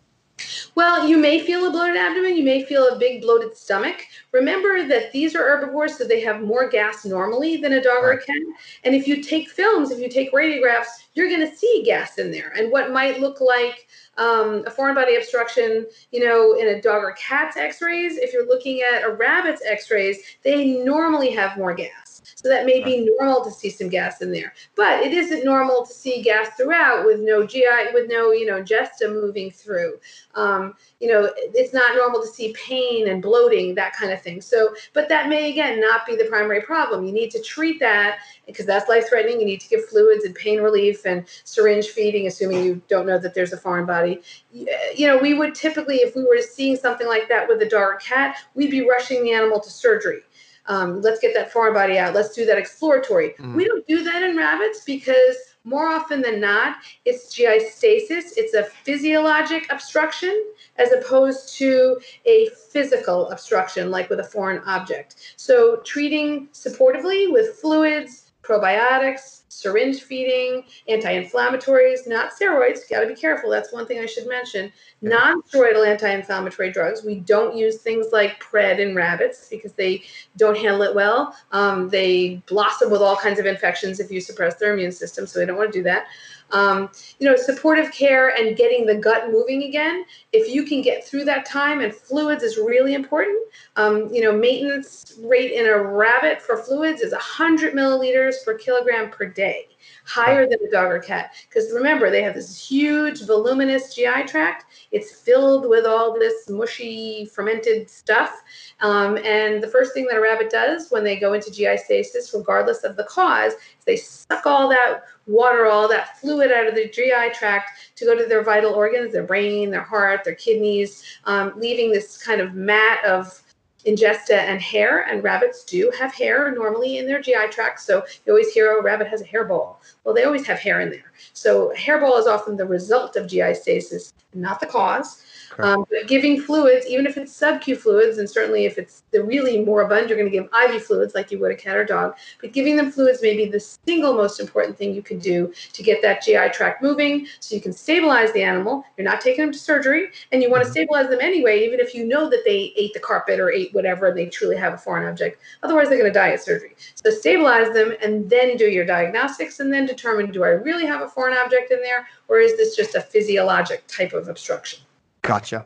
Well, 0.76 1.08
you 1.08 1.18
may 1.18 1.40
feel 1.40 1.68
a 1.68 1.72
bloated 1.72 1.96
abdomen. 1.96 2.36
You 2.36 2.44
may 2.44 2.66
feel 2.66 2.88
a 2.88 2.98
big 2.98 3.22
bloated 3.22 3.56
stomach. 3.56 4.02
Remember 4.32 4.86
that 4.88 5.12
these 5.12 5.36
are 5.36 5.44
herbivores, 5.44 5.98
so 5.98 6.06
they 6.06 6.22
have 6.22 6.42
more 6.42 6.68
gas 6.68 7.06
normally 7.06 7.58
than 7.58 7.74
a 7.74 7.84
dog 7.84 8.04
or 8.04 8.12
a 8.14 8.18
cat. 8.18 8.42
And 8.84 8.96
if 8.96 9.08
you 9.08 9.22
take 9.22 9.50
films, 9.50 9.92
if 9.92 10.00
you 10.00 10.10
take 10.10 10.34
radiographs, 10.34 10.88
you're 11.14 11.30
going 11.30 11.48
to 11.48 11.56
see 11.56 11.84
gas 11.86 12.18
in 12.18 12.32
there. 12.32 12.52
And 12.58 12.72
what 12.72 12.92
might 12.92 13.20
look 13.20 13.42
like 13.42 13.88
um, 14.18 14.64
a 14.66 14.72
foreign 14.72 14.96
body 14.96 15.16
obstruction, 15.16 15.86
you 16.12 16.26
know, 16.26 16.54
in 16.54 16.68
a 16.68 16.82
dog 16.82 17.04
or 17.04 17.14
cat's 17.14 17.56
x-rays, 17.56 18.18
if 18.18 18.34
you're 18.34 18.48
looking 18.48 18.82
at 18.82 19.04
a 19.04 19.14
rabbit's 19.14 19.62
x-rays, 19.66 20.20
they 20.44 20.84
normally 20.84 21.30
have 21.32 21.58
more 21.58 21.74
gas. 21.74 22.03
So 22.44 22.50
that 22.50 22.66
may 22.66 22.84
be 22.84 23.10
normal 23.18 23.42
to 23.46 23.52
see 23.52 23.70
some 23.70 23.88
gas 23.88 24.22
in 24.22 24.34
there, 24.34 24.54
but 24.76 25.00
it 25.00 25.14
isn't 25.14 25.46
normal 25.46 25.86
to 25.86 25.94
see 25.94 26.22
gas 26.22 26.50
throughout 26.58 27.06
with 27.06 27.22
no 27.22 27.48
GI, 27.48 27.94
with 27.94 28.10
no, 28.10 28.32
you 28.34 28.46
know, 28.46 28.62
gesta 28.62 29.08
moving 29.08 29.50
through. 29.50 29.94
Um, 30.36 30.74
you 31.00 31.08
know, 31.08 31.32
it's 31.38 31.74
not 31.74 31.96
normal 31.96 32.22
to 32.22 32.28
see 32.28 32.54
pain 32.54 33.08
and 33.08 33.22
bloating, 33.22 33.76
that 33.76 33.96
kind 33.96 34.12
of 34.12 34.22
thing. 34.22 34.42
So, 34.42 34.76
but 34.92 35.08
that 35.08 35.30
may 35.30 35.52
again 35.52 35.80
not 35.80 36.06
be 36.06 36.18
the 36.18 36.26
primary 36.26 36.62
problem. 36.62 37.06
You 37.06 37.14
need 37.14 37.32
to 37.32 37.42
treat 37.42 37.80
that 37.80 38.18
because 38.46 38.66
that's 38.66 38.90
life 38.90 39.08
threatening. 39.08 39.40
You 39.40 39.46
need 39.46 39.62
to 39.62 39.70
give 39.70 39.86
fluids 39.86 40.26
and 40.26 40.36
pain 40.36 40.60
relief 40.60 41.06
and 41.06 41.26
syringe 41.46 41.88
feeding, 41.88 42.28
assuming 42.28 42.66
you 42.66 42.82
don't 42.90 43.06
know 43.06 43.20
that 43.20 43.34
there's 43.34 43.54
a 43.54 43.58
foreign 43.58 43.86
body. 43.86 44.22
You 44.52 45.08
know, 45.08 45.18
we 45.18 45.34
would 45.34 45.56
typically, 45.56 45.98
if 45.98 46.14
we 46.14 46.24
were 46.24 46.42
seeing 46.42 46.76
something 46.76 47.08
like 47.08 47.30
that 47.30 47.48
with 47.48 47.62
a 47.62 47.70
dark 47.70 48.04
cat, 48.04 48.36
we'd 48.54 48.70
be 48.70 48.86
rushing 48.86 49.24
the 49.24 49.32
animal 49.32 49.62
to 49.62 49.70
surgery 49.70 50.24
um, 50.68 51.02
let's 51.02 51.20
get 51.20 51.34
that 51.34 51.52
foreign 51.52 51.74
body 51.74 51.98
out. 51.98 52.14
Let's 52.14 52.34
do 52.34 52.46
that 52.46 52.58
exploratory. 52.58 53.34
Mm. 53.40 53.56
We 53.56 53.66
don't 53.66 53.86
do 53.88 54.04
that 54.04 54.24
in 54.24 54.38
rabbits 54.38 54.84
because 54.86 55.36
more 55.66 55.88
often 55.88 56.22
than 56.22 56.40
not, 56.40 56.78
it's 57.06 57.34
GI 57.34 57.70
stasis. 57.70 58.38
It's 58.38 58.54
a 58.54 58.64
physiologic 58.64 59.72
obstruction 59.72 60.46
as 60.78 60.92
opposed 60.92 61.56
to 61.58 62.00
a 62.26 62.50
physical 62.70 63.30
obstruction, 63.30 63.90
like 63.90 64.10
with 64.10 64.20
a 64.20 64.26
foreign 64.26 64.62
object. 64.66 65.16
So, 65.38 65.78
treating 65.86 66.48
supportively 66.50 67.32
with 67.32 67.56
fluids, 67.56 68.23
probiotics, 68.44 69.42
syringe 69.48 70.02
feeding, 70.02 70.64
anti-inflammatories, 70.88 72.08
not 72.08 72.32
steroids. 72.32 72.90
Got 72.90 73.02
to 73.02 73.08
be 73.08 73.16
careful. 73.16 73.50
That's 73.50 73.72
one 73.72 73.86
thing 73.86 74.00
I 74.00 74.06
should 74.06 74.28
mention. 74.28 74.72
Non-steroidal 75.02 75.88
anti-inflammatory 75.88 76.72
drugs. 76.72 77.04
We 77.04 77.20
don't 77.22 77.56
use 77.56 77.78
things 77.78 78.08
like 78.12 78.44
Pred 78.44 78.80
in 78.80 78.96
rabbits 78.96 79.48
because 79.50 79.74
they 79.74 80.04
don't 80.38 80.58
handle 80.58 80.82
it 80.82 80.94
well. 80.94 81.36
Um, 81.52 81.90
they 81.90 82.42
blossom 82.48 82.92
with 82.92 83.02
all 83.02 83.16
kinds 83.16 83.40
of 83.40 83.46
infections 83.46 84.00
if 84.00 84.12
you 84.12 84.20
suppress 84.20 84.56
their 84.56 84.74
immune 84.74 84.92
system, 84.92 85.26
so 85.26 85.40
we 85.40 85.46
don't 85.46 85.58
want 85.58 85.72
to 85.72 85.80
do 85.80 85.84
that. 85.84 86.08
Um, 86.54 86.90
you 87.20 87.28
know, 87.28 87.36
supportive 87.36 87.92
care 87.92 88.30
and 88.30 88.56
getting 88.56 88.86
the 88.86 88.96
gut 88.96 89.32
moving 89.32 89.64
again. 89.64 90.06
If 90.32 90.54
you 90.54 90.64
can 90.64 90.82
get 90.82 91.06
through 91.06 91.26
that 91.26 91.46
time, 91.46 91.82
and 91.82 91.94
fluids 91.94 92.44
is 92.44 92.58
really 92.58 92.94
important. 92.94 93.38
Um, 93.76 94.08
you 94.14 94.22
know, 94.22 94.32
maintenance 94.32 95.18
rate 95.24 95.52
in 95.52 95.66
a 95.66 95.78
rabbit 95.78 96.42
for 96.42 96.58
fluids 96.58 97.02
is 97.02 97.12
100 97.12 97.74
milliliters 97.74 98.36
per 98.46 98.56
kilogram 98.56 99.10
per 99.10 99.26
day 99.26 99.68
higher 100.06 100.48
than 100.48 100.60
a 100.66 100.72
dog 100.72 100.92
or 100.92 101.00
cat. 101.00 101.34
Because 101.48 101.72
remember, 101.74 102.10
they 102.10 102.22
have 102.24 102.36
this 102.36 102.68
huge, 102.68 103.26
voluminous 103.26 103.94
GI 103.94 104.24
tract. 104.28 104.66
It's 104.92 105.12
filled 105.12 105.68
with 105.70 105.86
all 105.86 106.18
this 106.18 106.50
mushy, 106.50 107.26
fermented 107.26 107.90
stuff. 107.90 108.42
Um, 108.82 109.18
and 109.18 109.62
the 109.62 109.68
first 109.68 109.94
thing 109.94 110.06
that 110.08 110.18
a 110.18 110.22
rabbit 110.22 110.50
does 110.50 110.90
when 110.90 111.04
they 111.04 111.20
go 111.20 111.34
into 111.34 111.52
GI 111.52 111.78
stasis, 111.78 112.34
regardless 112.34 112.84
of 112.84 112.96
the 112.96 113.06
cause, 113.06 113.54
is 113.54 113.86
they 113.86 113.96
suck 113.96 114.46
all 114.46 114.70
that 114.70 115.04
water, 115.26 115.68
all 115.68 115.88
that 115.88 116.20
fluid 116.20 116.52
out 116.52 116.68
of 116.68 116.76
the 116.76 116.90
GI 116.90 117.34
tract 117.34 117.72
to 117.96 118.06
go 118.06 118.18
to 118.18 118.26
their 118.26 118.44
vital 118.44 118.74
organs, 118.74 119.14
their 119.14 119.24
brain, 119.24 119.70
their 119.70 119.84
heart, 119.84 120.24
their 120.24 120.36
kidneys, 120.36 121.04
um, 121.26 121.54
leaving 121.56 121.92
this 121.92 122.22
kind 122.24 122.42
of 122.42 122.54
mat 122.54 123.04
of 123.06 123.43
ingesta 123.86 124.36
and 124.36 124.62
hair, 124.62 125.02
and 125.10 125.24
rabbits 125.24 125.64
do 125.64 125.92
have 125.98 126.14
hair 126.14 126.54
normally 126.54 126.98
in 126.98 127.06
their 127.06 127.22
GI 127.22 127.50
tract. 127.52 127.82
So 127.82 128.04
you 128.26 128.34
always 128.34 128.52
hear, 128.52 128.72
oh, 128.72 128.80
a 128.80 128.82
rabbit 128.82 129.08
has 129.08 129.22
a 129.22 129.26
hairball. 129.26 129.78
Well, 130.04 130.14
they 130.16 130.24
always 130.24 130.46
have 130.48 130.60
hair 130.60 130.82
in 130.82 130.90
there. 130.90 131.12
So 131.34 131.74
hairball 131.76 132.20
is 132.20 132.28
often 132.28 132.58
the 132.58 132.66
result 132.66 133.16
of 133.16 133.28
GI 133.28 133.54
stasis, 133.56 134.14
not 134.36 134.60
the 134.60 134.66
cause. 134.68 135.24
Um, 135.60 135.86
but 135.90 136.08
giving 136.08 136.42
fluids, 136.42 136.86
even 136.88 137.06
if 137.06 137.18
it's 137.18 137.36
sub-Q 137.36 137.76
fluids, 137.76 138.18
and 138.18 138.30
certainly 138.30 138.66
if 138.66 138.78
it's 138.78 139.04
the 139.12 139.24
really 139.24 139.64
moribund, 139.64 140.10
you're 140.10 140.18
going 140.18 140.32
to 140.32 140.38
give 140.38 140.50
IV 140.54 140.84
fluids 140.84 141.14
like 141.14 141.32
you 141.32 141.40
would 141.40 141.52
a 141.52 141.56
cat 141.56 141.76
or 141.76 141.86
dog. 141.86 142.16
But 142.42 142.54
giving 142.54 142.76
them 142.76 142.92
fluids 142.92 143.22
may 143.22 143.36
be 143.36 143.46
the 143.46 143.60
single 143.60 144.14
most 144.14 144.40
important 144.40 144.78
thing 144.78 144.94
you 144.94 145.02
can 145.02 145.20
do 145.20 145.54
to 145.74 145.84
get 145.84 146.02
that 146.02 146.24
GI 146.24 146.50
tract 146.54 146.82
moving, 146.82 147.28
so 147.40 147.56
you 147.56 147.62
can 147.62 147.74
stabilize 147.74 148.32
the 148.34 148.44
animal. 148.44 148.84
You're 148.98 149.06
not 149.06 149.22
taking 149.22 149.44
them 149.44 149.54
to 149.54 149.60
surgery, 149.60 150.10
and 150.32 150.42
you 150.42 150.50
want 150.50 150.64
to 150.64 150.66
mm-hmm. 150.66 150.74
stabilize 150.74 151.10
them 151.10 151.20
anyway, 151.22 151.66
even 151.66 151.80
if 151.80 151.94
you 151.94 152.06
know 152.06 152.30
that 152.30 152.44
they 152.46 152.74
ate 152.76 152.94
the 152.94 153.00
carpet 153.00 153.40
or 153.40 153.52
ate 153.52 153.74
whatever, 153.74 154.08
and 154.08 154.18
they 154.18 154.26
truly 154.26 154.58
have 154.58 154.74
a 154.74 154.78
foreign 154.78 155.08
object. 155.08 155.40
Otherwise, 155.62 155.90
they're 155.90 156.00
going 156.00 156.12
to 156.12 156.20
die 156.20 156.32
at 156.32 156.42
surgery. 156.42 156.76
So 156.96 157.12
stabilize 157.12 157.72
them, 157.74 157.94
and 158.02 158.30
then 158.30 158.58
do 158.58 158.66
your 158.66 158.86
diagnostics, 158.86 159.60
and 159.60 159.72
then 159.72 159.86
determine: 159.86 160.32
Do 160.32 160.44
I 160.44 160.50
really 160.50 160.86
have 160.86 161.02
a 161.02 161.08
foreign 161.08 161.38
object 161.38 161.72
in 161.72 161.82
there, 161.82 162.08
or 162.28 162.40
is 162.40 162.58
this 162.58 162.76
just 162.76 162.96
a 162.96 163.02
physiologic 163.02 163.86
type 163.88 164.14
of 164.14 164.23
obstruction? 164.28 164.84
Gotcha. 165.22 165.66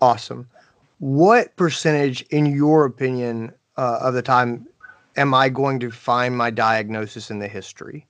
Awesome. 0.00 0.48
What 0.98 1.54
percentage, 1.56 2.22
in 2.30 2.46
your 2.46 2.84
opinion, 2.84 3.52
uh, 3.76 3.98
of 4.00 4.14
the 4.14 4.22
time 4.22 4.66
am 5.16 5.34
I 5.34 5.48
going 5.48 5.78
to 5.80 5.90
find 5.90 6.36
my 6.36 6.50
diagnosis 6.50 7.30
in 7.30 7.38
the 7.38 7.48
history? 7.48 8.06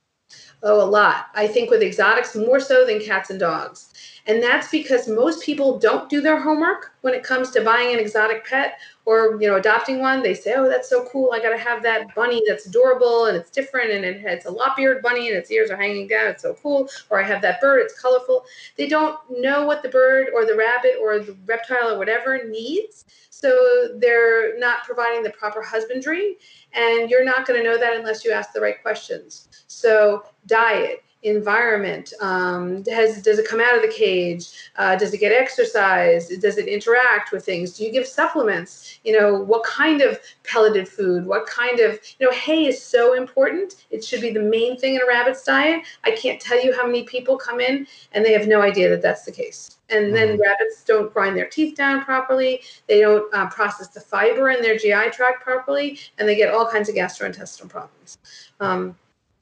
Oh, 0.63 0.83
a 0.83 0.89
lot. 0.89 1.27
I 1.35 1.47
think 1.47 1.71
with 1.71 1.83
exotics 1.83 2.35
more 2.35 2.59
so 2.61 2.85
than 2.85 3.01
cats 3.01 3.31
and 3.31 3.39
dogs. 3.39 3.93
And 4.27 4.43
that's 4.43 4.71
because 4.71 5.07
most 5.07 5.45
people 5.45 5.79
don't 5.79 6.09
do 6.11 6.21
their 6.21 6.41
homework 6.41 6.93
when 7.03 7.15
it 7.15 7.23
comes 7.23 7.51
to 7.53 7.61
buying 7.61 7.93
an 7.95 8.01
exotic 8.01 8.45
pet 8.45 8.79
or 9.07 9.41
you 9.41 9.49
know 9.49 9.57
adopting 9.57 10.01
one. 10.01 10.23
They 10.23 10.35
say, 10.35 10.55
"Oh, 10.55 10.69
that's 10.69 10.91
so 10.91 11.05
cool! 11.07 11.31
I 11.33 11.39
got 11.41 11.51
to 11.51 11.59
have 11.59 11.83
that 11.85 12.15
bunny 12.15 12.43
that's 12.47 12.67
adorable 12.67 13.27
and 13.27 13.37
it's 13.37 13.51
different 13.51 13.93
and 13.93 14.05
it, 14.05 14.23
it's 14.25 14.45
a 14.45 14.51
lop-eared 14.51 15.01
bunny 15.01 15.29
and 15.29 15.37
its 15.37 15.51
ears 15.51 15.71
are 15.71 15.77
hanging 15.77 16.09
down. 16.09 16.27
It's 16.27 16.43
so 16.43 16.55
cool." 16.55 16.89
Or 17.09 17.19
I 17.19 17.23
have 17.23 17.41
that 17.43 17.61
bird; 17.61 17.81
it's 17.81 17.99
colorful. 17.99 18.45
They 18.77 18.89
don't 18.89 19.19
know 19.31 19.65
what 19.65 19.83
the 19.83 19.89
bird 19.89 20.29
or 20.35 20.45
the 20.45 20.57
rabbit 20.57 20.97
or 21.01 21.21
the 21.21 21.37
reptile 21.47 21.91
or 21.91 21.99
whatever 21.99 22.45
needs, 22.45 23.07
so 23.31 23.97
they're 23.99 24.59
not 24.59 24.85
providing 24.85 25.23
the 25.23 25.31
proper 25.31 25.63
husbandry. 25.63 26.37
And 26.75 27.09
you're 27.09 27.25
not 27.25 27.47
going 27.47 27.63
to 27.63 27.69
know 27.69 27.79
that 27.79 27.97
unless 27.97 28.25
you 28.25 28.33
ask 28.33 28.53
the 28.53 28.61
right 28.61 28.83
questions. 28.83 29.49
So 29.69 30.25
diet 30.47 31.03
environment? 31.27 32.13
Um, 32.21 32.85
has 32.87 33.23
does 33.23 33.39
it 33.39 33.49
come 33.49 33.61
out 33.61 33.75
of 33.77 33.83
the 33.83 33.93
cage? 33.93 34.49
Uh, 34.77 34.97
does 34.97 35.13
it 35.13 35.19
get 35.19 35.33
exercise? 35.33 36.29
Does 36.29 36.59
it 36.59 36.69
interact 36.69 37.33
with 37.33 37.45
things? 37.45 37.73
Do 37.73 37.85
you 37.85 37.93
give 37.93 38.07
supplements? 38.07 38.99
You 39.05 39.19
know, 39.19 39.35
what 39.35 39.65
kind 39.65 40.03
of 40.03 40.19
pelleted 40.45 40.89
food? 40.89 41.27
What 41.27 41.47
kind 41.47 41.81
of 41.81 41.99
you 42.19 42.27
know, 42.27 42.33
hay 42.33 42.67
is 42.67 42.83
so 42.83 43.15
important. 43.15 43.87
It 43.91 44.05
should 44.05 44.21
be 44.21 44.31
the 44.31 44.41
main 44.41 44.79
thing 44.79 44.95
in 44.95 45.03
a 45.03 45.07
rabbit's 45.07 45.43
diet. 45.43 45.83
I 46.05 46.13
can't 46.13 46.41
tell 46.41 46.63
you 46.63 46.75
how 46.75 46.87
many 46.87 47.03
people 47.05 47.37
come 47.37 47.61
in 47.61 47.87
and 48.13 48.25
they 48.25 48.33
have 48.33 48.47
no 48.47 48.63
idea 48.63 48.89
that 48.91 49.03
that's 49.03 49.25
the 49.25 49.33
case. 49.33 49.77
And 49.89 50.15
then 50.15 50.31
mm-hmm. 50.31 50.43
rabbits 50.43 50.83
don't 50.85 51.13
grind 51.13 51.37
their 51.37 51.47
teeth 51.47 51.77
down 51.77 52.05
properly. 52.05 52.63
They 52.89 53.01
don't 53.01 53.33
uh, 53.33 53.49
process 53.51 53.89
the 53.89 54.01
fiber 54.01 54.51
in 54.51 54.61
their 54.61 54.77
GI 54.77 55.11
tract 55.13 55.45
properly, 55.45 55.99
and 56.19 56.29
they 56.29 56.35
get 56.35 56.53
all 56.53 56.67
kinds 56.67 56.89
of 56.89 56.97
gastrointestinal 56.97 57.69
problems. 57.69 58.19
Um, 58.59 58.97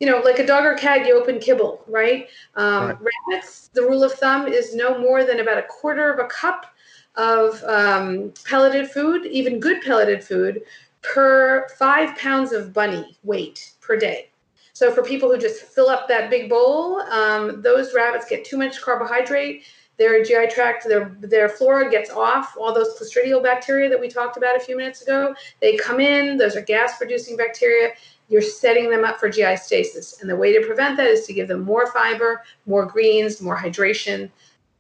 you 0.05 0.11
know, 0.11 0.19
like 0.19 0.39
a 0.39 0.47
dog 0.47 0.67
or 0.67 0.75
cat, 0.75 1.07
you 1.07 1.19
open 1.19 1.39
kibble, 1.39 1.83
right? 1.89 2.29
Um, 2.57 2.89
right. 2.89 2.97
Rabbits, 3.31 3.69
the 3.73 3.81
rule 3.81 4.05
of 4.05 4.13
thumb 4.13 4.47
is 4.47 4.75
no 4.75 4.99
more 4.99 5.25
than 5.25 5.41
about 5.41 5.57
a 5.57 5.63
quarter 5.63 6.13
of 6.13 6.19
a 6.19 6.29
cup 6.29 6.67
of 7.15 7.65
um, 7.65 8.31
pelleted 8.45 8.91
food, 8.91 9.25
even 9.25 9.59
good 9.59 9.81
pelleted 9.81 10.23
food, 10.23 10.61
per 11.01 11.67
five 11.79 12.15
pounds 12.19 12.53
of 12.53 12.75
bunny 12.75 13.17
weight 13.23 13.73
per 13.81 13.97
day. 13.97 14.29
So 14.75 14.93
for 14.93 15.03
people 15.03 15.31
who 15.31 15.39
just 15.39 15.63
fill 15.63 15.89
up 15.89 16.07
that 16.09 16.29
big 16.29 16.51
bowl, 16.51 17.01
um, 17.01 17.63
those 17.63 17.95
rabbits 17.95 18.27
get 18.29 18.45
too 18.45 18.59
much 18.59 18.83
carbohydrate 18.83 19.63
their 19.97 20.25
GI 20.25 20.49
tract, 20.53 20.87
their 20.89 21.17
their 21.21 21.49
flora 21.49 21.91
gets 21.91 22.11
off. 22.11 22.57
All 22.59 22.75
those 22.75 22.99
Clostridial 22.99 23.43
bacteria 23.43 23.89
that 23.89 24.01
we 24.01 24.09
talked 24.09 24.37
about 24.37 24.57
a 24.57 24.61
few 24.61 24.77
minutes 24.77 25.03
ago, 25.03 25.35
they 25.61 25.77
come 25.77 26.01
in. 26.01 26.37
Those 26.37 26.57
are 26.57 26.61
gas 26.61 26.99
producing 26.99 27.37
bacteria. 27.37 27.91
You're 28.29 28.43
setting 28.43 28.91
them 28.91 29.05
up 29.05 29.21
for 29.21 29.29
GI 29.29 29.57
stasis. 29.57 30.21
And 30.21 30.31
the 30.31 30.37
way 30.37 30.53
to 30.53 30.67
prevent 30.67 30.97
that 30.97 31.07
is 31.07 31.27
to 31.27 31.33
give 31.33 31.49
them 31.49 31.63
more 31.63 31.91
fiber, 31.93 32.43
more 32.67 32.87
greens, 32.87 33.41
more 33.41 33.57
hydration, 33.57 34.31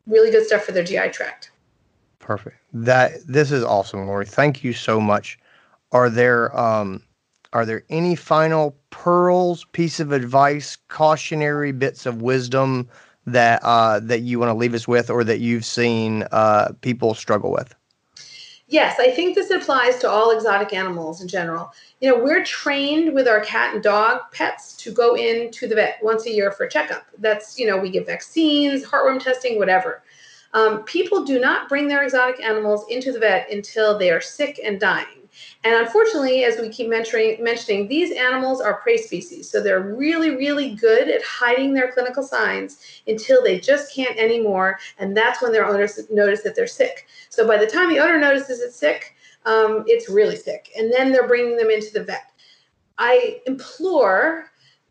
really 0.06 0.30
good 0.30 0.46
stuff 0.46 0.64
for 0.64 0.72
their 0.72 0.84
GI 0.84 1.10
tract. 1.10 1.50
Perfect. 2.18 2.56
That 2.72 3.26
this 3.26 3.52
is 3.52 3.62
awesome, 3.62 4.06
Laurie. 4.06 4.26
Thank 4.26 4.64
you 4.64 4.72
so 4.72 5.00
much. 5.00 5.38
Are 5.92 6.08
there 6.08 6.56
um, 6.58 7.02
are 7.52 7.66
there 7.66 7.84
any 7.90 8.16
final 8.16 8.76
pearls, 8.90 9.64
piece 9.72 10.00
of 10.00 10.10
advice, 10.10 10.76
cautionary 10.88 11.70
bits 11.70 12.06
of 12.06 12.22
wisdom 12.22 12.88
that 13.26 13.62
uh, 13.62 14.00
that 14.00 14.22
you 14.22 14.38
want 14.38 14.50
to 14.50 14.54
leave 14.54 14.74
us 14.74 14.88
with, 14.88 15.10
or 15.10 15.22
that 15.24 15.40
you've 15.40 15.64
seen 15.64 16.24
uh, 16.32 16.72
people 16.80 17.14
struggle 17.14 17.52
with? 17.52 17.74
Yes, 18.74 18.98
I 18.98 19.08
think 19.08 19.36
this 19.36 19.50
applies 19.50 19.98
to 19.98 20.10
all 20.10 20.32
exotic 20.32 20.72
animals 20.72 21.22
in 21.22 21.28
general. 21.28 21.72
You 22.00 22.08
know, 22.10 22.24
we're 22.24 22.42
trained 22.42 23.14
with 23.14 23.28
our 23.28 23.38
cat 23.38 23.72
and 23.72 23.80
dog 23.80 24.22
pets 24.32 24.76
to 24.78 24.90
go 24.90 25.16
in 25.16 25.52
to 25.52 25.68
the 25.68 25.76
vet 25.76 25.98
once 26.02 26.26
a 26.26 26.34
year 26.34 26.50
for 26.50 26.64
a 26.64 26.68
checkup. 26.68 27.06
That's, 27.18 27.56
you 27.56 27.68
know, 27.68 27.76
we 27.76 27.88
get 27.88 28.04
vaccines, 28.04 28.84
heartworm 28.84 29.22
testing, 29.22 29.60
whatever. 29.60 30.02
Um, 30.54 30.82
people 30.82 31.24
do 31.24 31.38
not 31.38 31.68
bring 31.68 31.86
their 31.86 32.02
exotic 32.02 32.44
animals 32.44 32.84
into 32.90 33.12
the 33.12 33.20
vet 33.20 33.48
until 33.48 33.96
they 33.96 34.10
are 34.10 34.20
sick 34.20 34.58
and 34.64 34.80
dying. 34.80 35.23
And 35.64 35.74
unfortunately, 35.74 36.44
as 36.44 36.60
we 36.60 36.68
keep 36.68 36.90
mentioning, 36.90 37.88
these 37.88 38.12
animals 38.12 38.60
are 38.60 38.82
prey 38.82 38.98
species. 38.98 39.50
So 39.50 39.62
they're 39.62 39.94
really, 39.94 40.36
really 40.36 40.74
good 40.74 41.08
at 41.08 41.24
hiding 41.24 41.72
their 41.72 41.90
clinical 41.90 42.22
signs 42.22 43.02
until 43.06 43.42
they 43.42 43.58
just 43.58 43.94
can't 43.94 44.18
anymore. 44.18 44.78
And 44.98 45.16
that's 45.16 45.40
when 45.40 45.52
their 45.52 45.66
owners 45.66 45.98
notice 46.10 46.42
that 46.42 46.54
they're 46.54 46.66
sick. 46.66 47.06
So 47.30 47.48
by 47.48 47.56
the 47.56 47.66
time 47.66 47.88
the 47.88 47.98
owner 47.98 48.18
notices 48.18 48.60
it's 48.60 48.76
sick, 48.76 49.14
um, 49.46 49.84
it's 49.86 50.10
really 50.10 50.36
sick. 50.36 50.70
And 50.76 50.92
then 50.92 51.12
they're 51.12 51.26
bringing 51.26 51.56
them 51.56 51.70
into 51.70 51.92
the 51.94 52.04
vet. 52.04 52.30
I 52.98 53.40
implore 53.46 54.50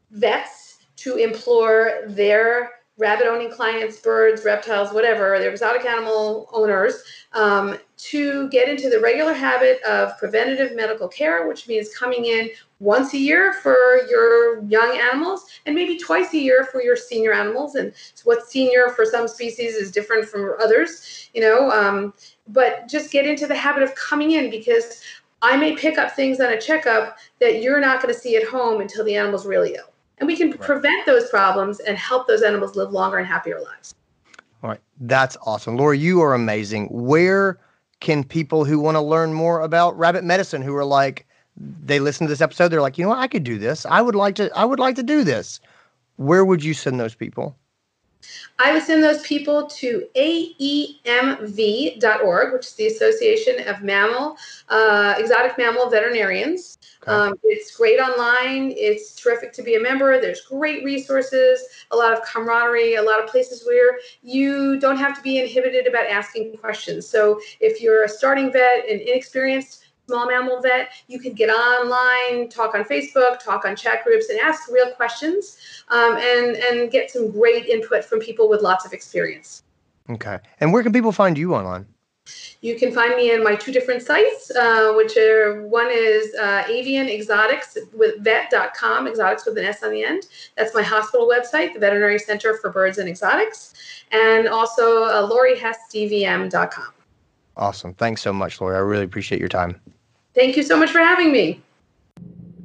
vets 0.10 0.80
to 0.98 1.18
implore 1.18 2.04
their 2.08 2.72
rabbit 2.98 3.26
owning 3.26 3.52
clients, 3.52 4.00
birds, 4.00 4.46
reptiles, 4.46 4.94
whatever, 4.94 5.40
their 5.40 5.50
exotic 5.50 5.86
animal 5.86 6.48
owners, 6.54 7.04
um, 7.34 7.78
to 7.98 8.48
get 8.50 8.70
into 8.70 8.90
the 8.90 9.00
regular 9.00 9.34
habit 9.34 9.82
of 9.84 10.18
preventative 10.20 10.76
medical 10.76 11.08
care, 11.08 11.48
which 11.48 11.68
means 11.68 11.96
coming 11.96 12.26
in 12.26 12.50
once 12.80 13.14
a 13.14 13.18
year 13.18 13.54
for 13.54 14.02
your 14.10 14.64
young 14.66 14.98
animals 14.98 15.46
and 15.66 15.74
maybe 15.74 15.98
twice 15.98 16.34
a 16.34 16.38
year 16.38 16.68
for 16.72 16.84
your 16.84 16.96
senior 16.96 17.34
animals. 17.34 17.76
And 17.76 17.94
what's 18.26 18.52
senior 18.52 18.90
for 18.90 19.06
some 19.06 19.28
species 19.28 19.76
is 19.76 19.92
different 19.92 20.26
from 20.26 20.54
others, 20.62 21.30
you 21.34 21.42
know. 21.42 21.72
Um, 21.72 22.14
but 22.48 22.88
just 22.88 23.12
get 23.12 23.26
into 23.26 23.48
the 23.48 23.56
habit 23.56 23.84
of 23.84 23.96
coming 23.96 24.32
in 24.32 24.52
because 24.52 25.02
I 25.42 25.58
may 25.58 25.76
pick 25.76 25.98
up 25.98 26.12
things 26.12 26.40
on 26.40 26.52
a 26.52 26.62
checkup 26.62 27.18
that 27.40 27.62
you're 27.62 27.80
not 27.80 28.02
going 28.02 28.14
to 28.14 28.20
see 28.20 28.36
at 28.36 28.48
home 28.48 28.82
until 28.82 29.04
the 29.04 29.16
animal's 29.16 29.46
really 29.46 29.76
ill. 29.76 29.93
And 30.24 30.28
we 30.30 30.38
can 30.38 30.52
right. 30.52 30.60
prevent 30.62 31.06
those 31.06 31.28
problems 31.28 31.82
and 31.82 31.98
help 31.98 32.30
those 32.30 32.44
animals 32.44 32.78
live 32.78 32.94
longer 32.94 33.18
and 33.18 33.28
happier 33.28 33.60
lives. 33.60 33.94
All 34.64 34.70
right. 34.70 34.80
That's 35.02 35.36
awesome. 35.46 35.76
Laura, 35.76 35.98
you 35.98 36.22
are 36.22 36.34
amazing. 36.34 36.88
Where 36.88 37.60
can 38.00 38.24
people 38.24 38.64
who 38.64 38.80
want 38.80 38.96
to 38.96 39.02
learn 39.02 39.34
more 39.34 39.60
about 39.60 39.98
rabbit 39.98 40.24
medicine 40.24 40.62
who 40.62 40.74
are 40.78 40.86
like 40.86 41.28
they 41.58 42.00
listen 42.00 42.26
to 42.26 42.32
this 42.32 42.40
episode, 42.40 42.70
they're 42.70 42.82
like, 42.82 42.98
you 42.98 43.04
know 43.04 43.10
what, 43.10 43.20
I 43.20 43.28
could 43.28 43.44
do 43.44 43.58
this. 43.58 43.86
I 43.86 44.02
would 44.02 44.16
like 44.16 44.36
to 44.36 44.50
I 44.56 44.64
would 44.64 44.80
like 44.80 44.96
to 44.96 45.04
do 45.04 45.26
this. 45.26 45.60
Where 46.16 46.46
would 46.46 46.64
you 46.64 46.74
send 46.74 47.02
those 47.02 47.16
people? 47.16 47.58
I 48.60 48.74
would 48.74 48.84
send 48.84 49.04
those 49.04 49.22
people 49.22 49.68
to 49.68 50.08
aemv.org, 50.16 51.04
which 52.54 52.68
is 52.68 52.74
the 52.74 52.88
Association 52.88 53.68
of 53.68 53.82
Mammal, 53.82 54.38
uh, 54.70 55.16
Exotic 55.18 55.58
Mammal 55.58 55.90
Veterinarians. 55.90 56.78
Okay. 57.04 57.12
Um, 57.12 57.34
it's 57.44 57.76
great 57.76 58.00
online. 58.00 58.74
It's 58.78 59.16
terrific 59.16 59.52
to 59.54 59.64
be 59.64 59.76
a 59.76 59.80
member. 59.80 60.22
There's 60.22 60.42
great 60.42 60.84
resources, 60.84 61.62
a 61.92 61.96
lot 61.96 62.14
of 62.14 62.24
camaraderie, 62.24 62.96
a 62.96 63.02
lot 63.02 63.22
of 63.22 63.30
places 63.30 63.66
where 63.66 64.00
you 64.22 64.80
don't 64.80 64.98
have 64.98 65.16
to 65.16 65.22
be 65.22 65.40
inhibited 65.40 65.88
about 65.88 66.06
asking 66.08 66.58
questions. 66.58 67.08
So 67.08 67.40
if 67.60 67.82
you're 67.82 68.04
a 68.04 68.10
starting 68.10 68.52
vet 68.52 68.88
and 68.90 69.02
inexperienced, 69.02 69.84
small 70.08 70.28
mammal 70.28 70.62
vet, 70.62 70.90
you 71.08 71.20
can 71.20 71.34
get 71.34 71.50
online, 71.50 72.50
talk 72.50 72.76
on 72.76 72.84
Facebook, 72.84 73.40
talk 73.40 73.66
on 73.66 73.76
chat 73.76 74.04
groups, 74.04 74.30
and 74.30 74.40
ask 74.40 74.70
real 74.70 74.92
questions 74.92 75.58
um, 75.90 76.18
and, 76.18 76.56
and 76.58 76.92
get 76.92 77.12
some 77.12 77.32
great 77.32 77.68
input 77.68 78.04
from 78.04 78.20
people 78.20 78.50
with 78.50 78.62
lots 78.62 78.86
of 78.86 78.94
experience. 78.94 79.64
Okay. 80.10 80.40
And 80.60 80.74
where 80.74 80.84
can 80.84 80.92
people 80.92 81.12
find 81.12 81.38
you 81.38 81.56
online? 81.56 81.86
You 82.62 82.80
can 82.80 82.94
find 82.94 83.16
me 83.16 83.32
in 83.32 83.44
my 83.44 83.56
two 83.56 83.74
different 83.74 84.02
sites, 84.02 84.50
uh, 84.56 84.94
which 84.94 85.18
are 85.18 85.68
one 85.68 85.90
is 85.92 86.34
uh, 86.36 86.64
Avian 86.68 87.10
Exotics 87.10 87.78
with 87.94 88.20
vet.com, 88.20 89.08
exotics 89.08 89.46
with 89.46 89.58
an 89.58 89.66
S 89.66 89.84
on 89.84 89.92
the 89.92 90.04
end. 90.04 90.28
That's 90.56 90.74
my 90.74 90.82
hospital 90.82 91.28
website, 91.28 91.74
the 91.74 91.80
Veterinary 91.80 92.20
Center 92.20 92.58
for 92.58 92.70
Birds 92.70 92.98
and 92.98 93.10
Exotics, 93.10 93.74
and 94.12 94.48
also 94.48 95.04
uh, 95.04 95.30
LaurieHessDVM.com. 95.30 96.94
Awesome. 97.56 97.94
Thanks 97.94 98.22
so 98.22 98.34
much, 98.34 98.60
Laurie. 98.60 98.76
I 98.76 98.80
really 98.80 99.04
appreciate 99.04 99.40
your 99.40 99.50
time. 99.50 99.80
Thank 100.34 100.58
you 100.58 100.64
so 100.64 100.78
much 100.78 100.90
for 100.90 101.00
having 101.00 101.32
me. 101.32 101.62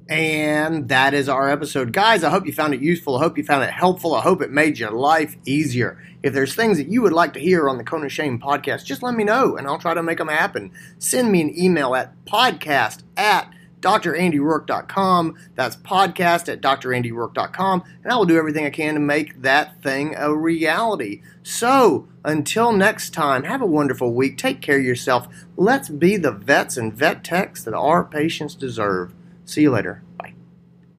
And 0.09 0.89
that 0.89 1.13
is 1.13 1.29
our 1.29 1.51
episode. 1.51 1.93
Guys, 1.93 2.25
I 2.25 2.31
hope 2.31 2.47
you 2.47 2.53
found 2.55 2.73
it 2.73 2.81
useful. 2.81 3.17
I 3.17 3.21
hope 3.21 3.37
you 3.37 3.45
found 3.45 3.65
it 3.65 3.71
helpful. 3.71 4.15
I 4.15 4.23
hope 4.23 4.41
it 4.41 4.51
made 4.51 4.79
your 4.79 4.91
life 4.91 5.37
easier. 5.45 6.03
If 6.23 6.33
there's 6.33 6.55
things 6.55 6.79
that 6.79 6.89
you 6.89 7.03
would 7.03 7.13
like 7.13 7.35
to 7.35 7.41
hear 7.41 7.69
on 7.69 7.77
the 7.77 7.85
Cone 7.85 8.09
Shame 8.09 8.41
podcast, 8.41 8.85
just 8.85 9.03
let 9.03 9.15
me 9.15 9.23
know 9.23 9.57
and 9.57 9.67
I'll 9.67 9.79
try 9.79 9.93
to 9.93 10.03
make 10.03 10.17
them 10.17 10.29
happen. 10.29 10.73
Send 10.99 11.31
me 11.31 11.43
an 11.43 11.59
email 11.59 11.95
at 11.95 12.15
podcast 12.25 13.03
at 13.19 13.53
drandyroark.com. 13.81 15.35
That's 15.55 15.77
podcast 15.77 16.53
at 16.53 16.61
drandyroark.com. 16.61 17.85
And 18.03 18.13
I 18.13 18.17
will 18.17 18.25
do 18.25 18.37
everything 18.39 18.67
I 18.67 18.71
can 18.71 18.95
to 18.95 19.01
make 19.01 19.43
that 19.43 19.83
thing 19.83 20.15
a 20.17 20.35
reality. 20.35 21.23
So, 21.43 22.09
until 22.25 22.73
next 22.73 23.11
time, 23.11 23.45
have 23.45 23.63
a 23.63 23.67
wonderful 23.67 24.13
week. 24.13 24.37
Take 24.37 24.61
care 24.61 24.79
of 24.79 24.85
yourself. 24.85 25.29
Let's 25.57 25.89
be 25.89 26.17
the 26.17 26.33
vets 26.33 26.77
and 26.77 26.93
vet 26.93 27.25
techs 27.25 27.65
that 27.65 27.75
our 27.75 28.05
patients 28.05 28.55
deserve. 28.55 29.15
See 29.45 29.63
you 29.63 29.71
later. 29.71 30.03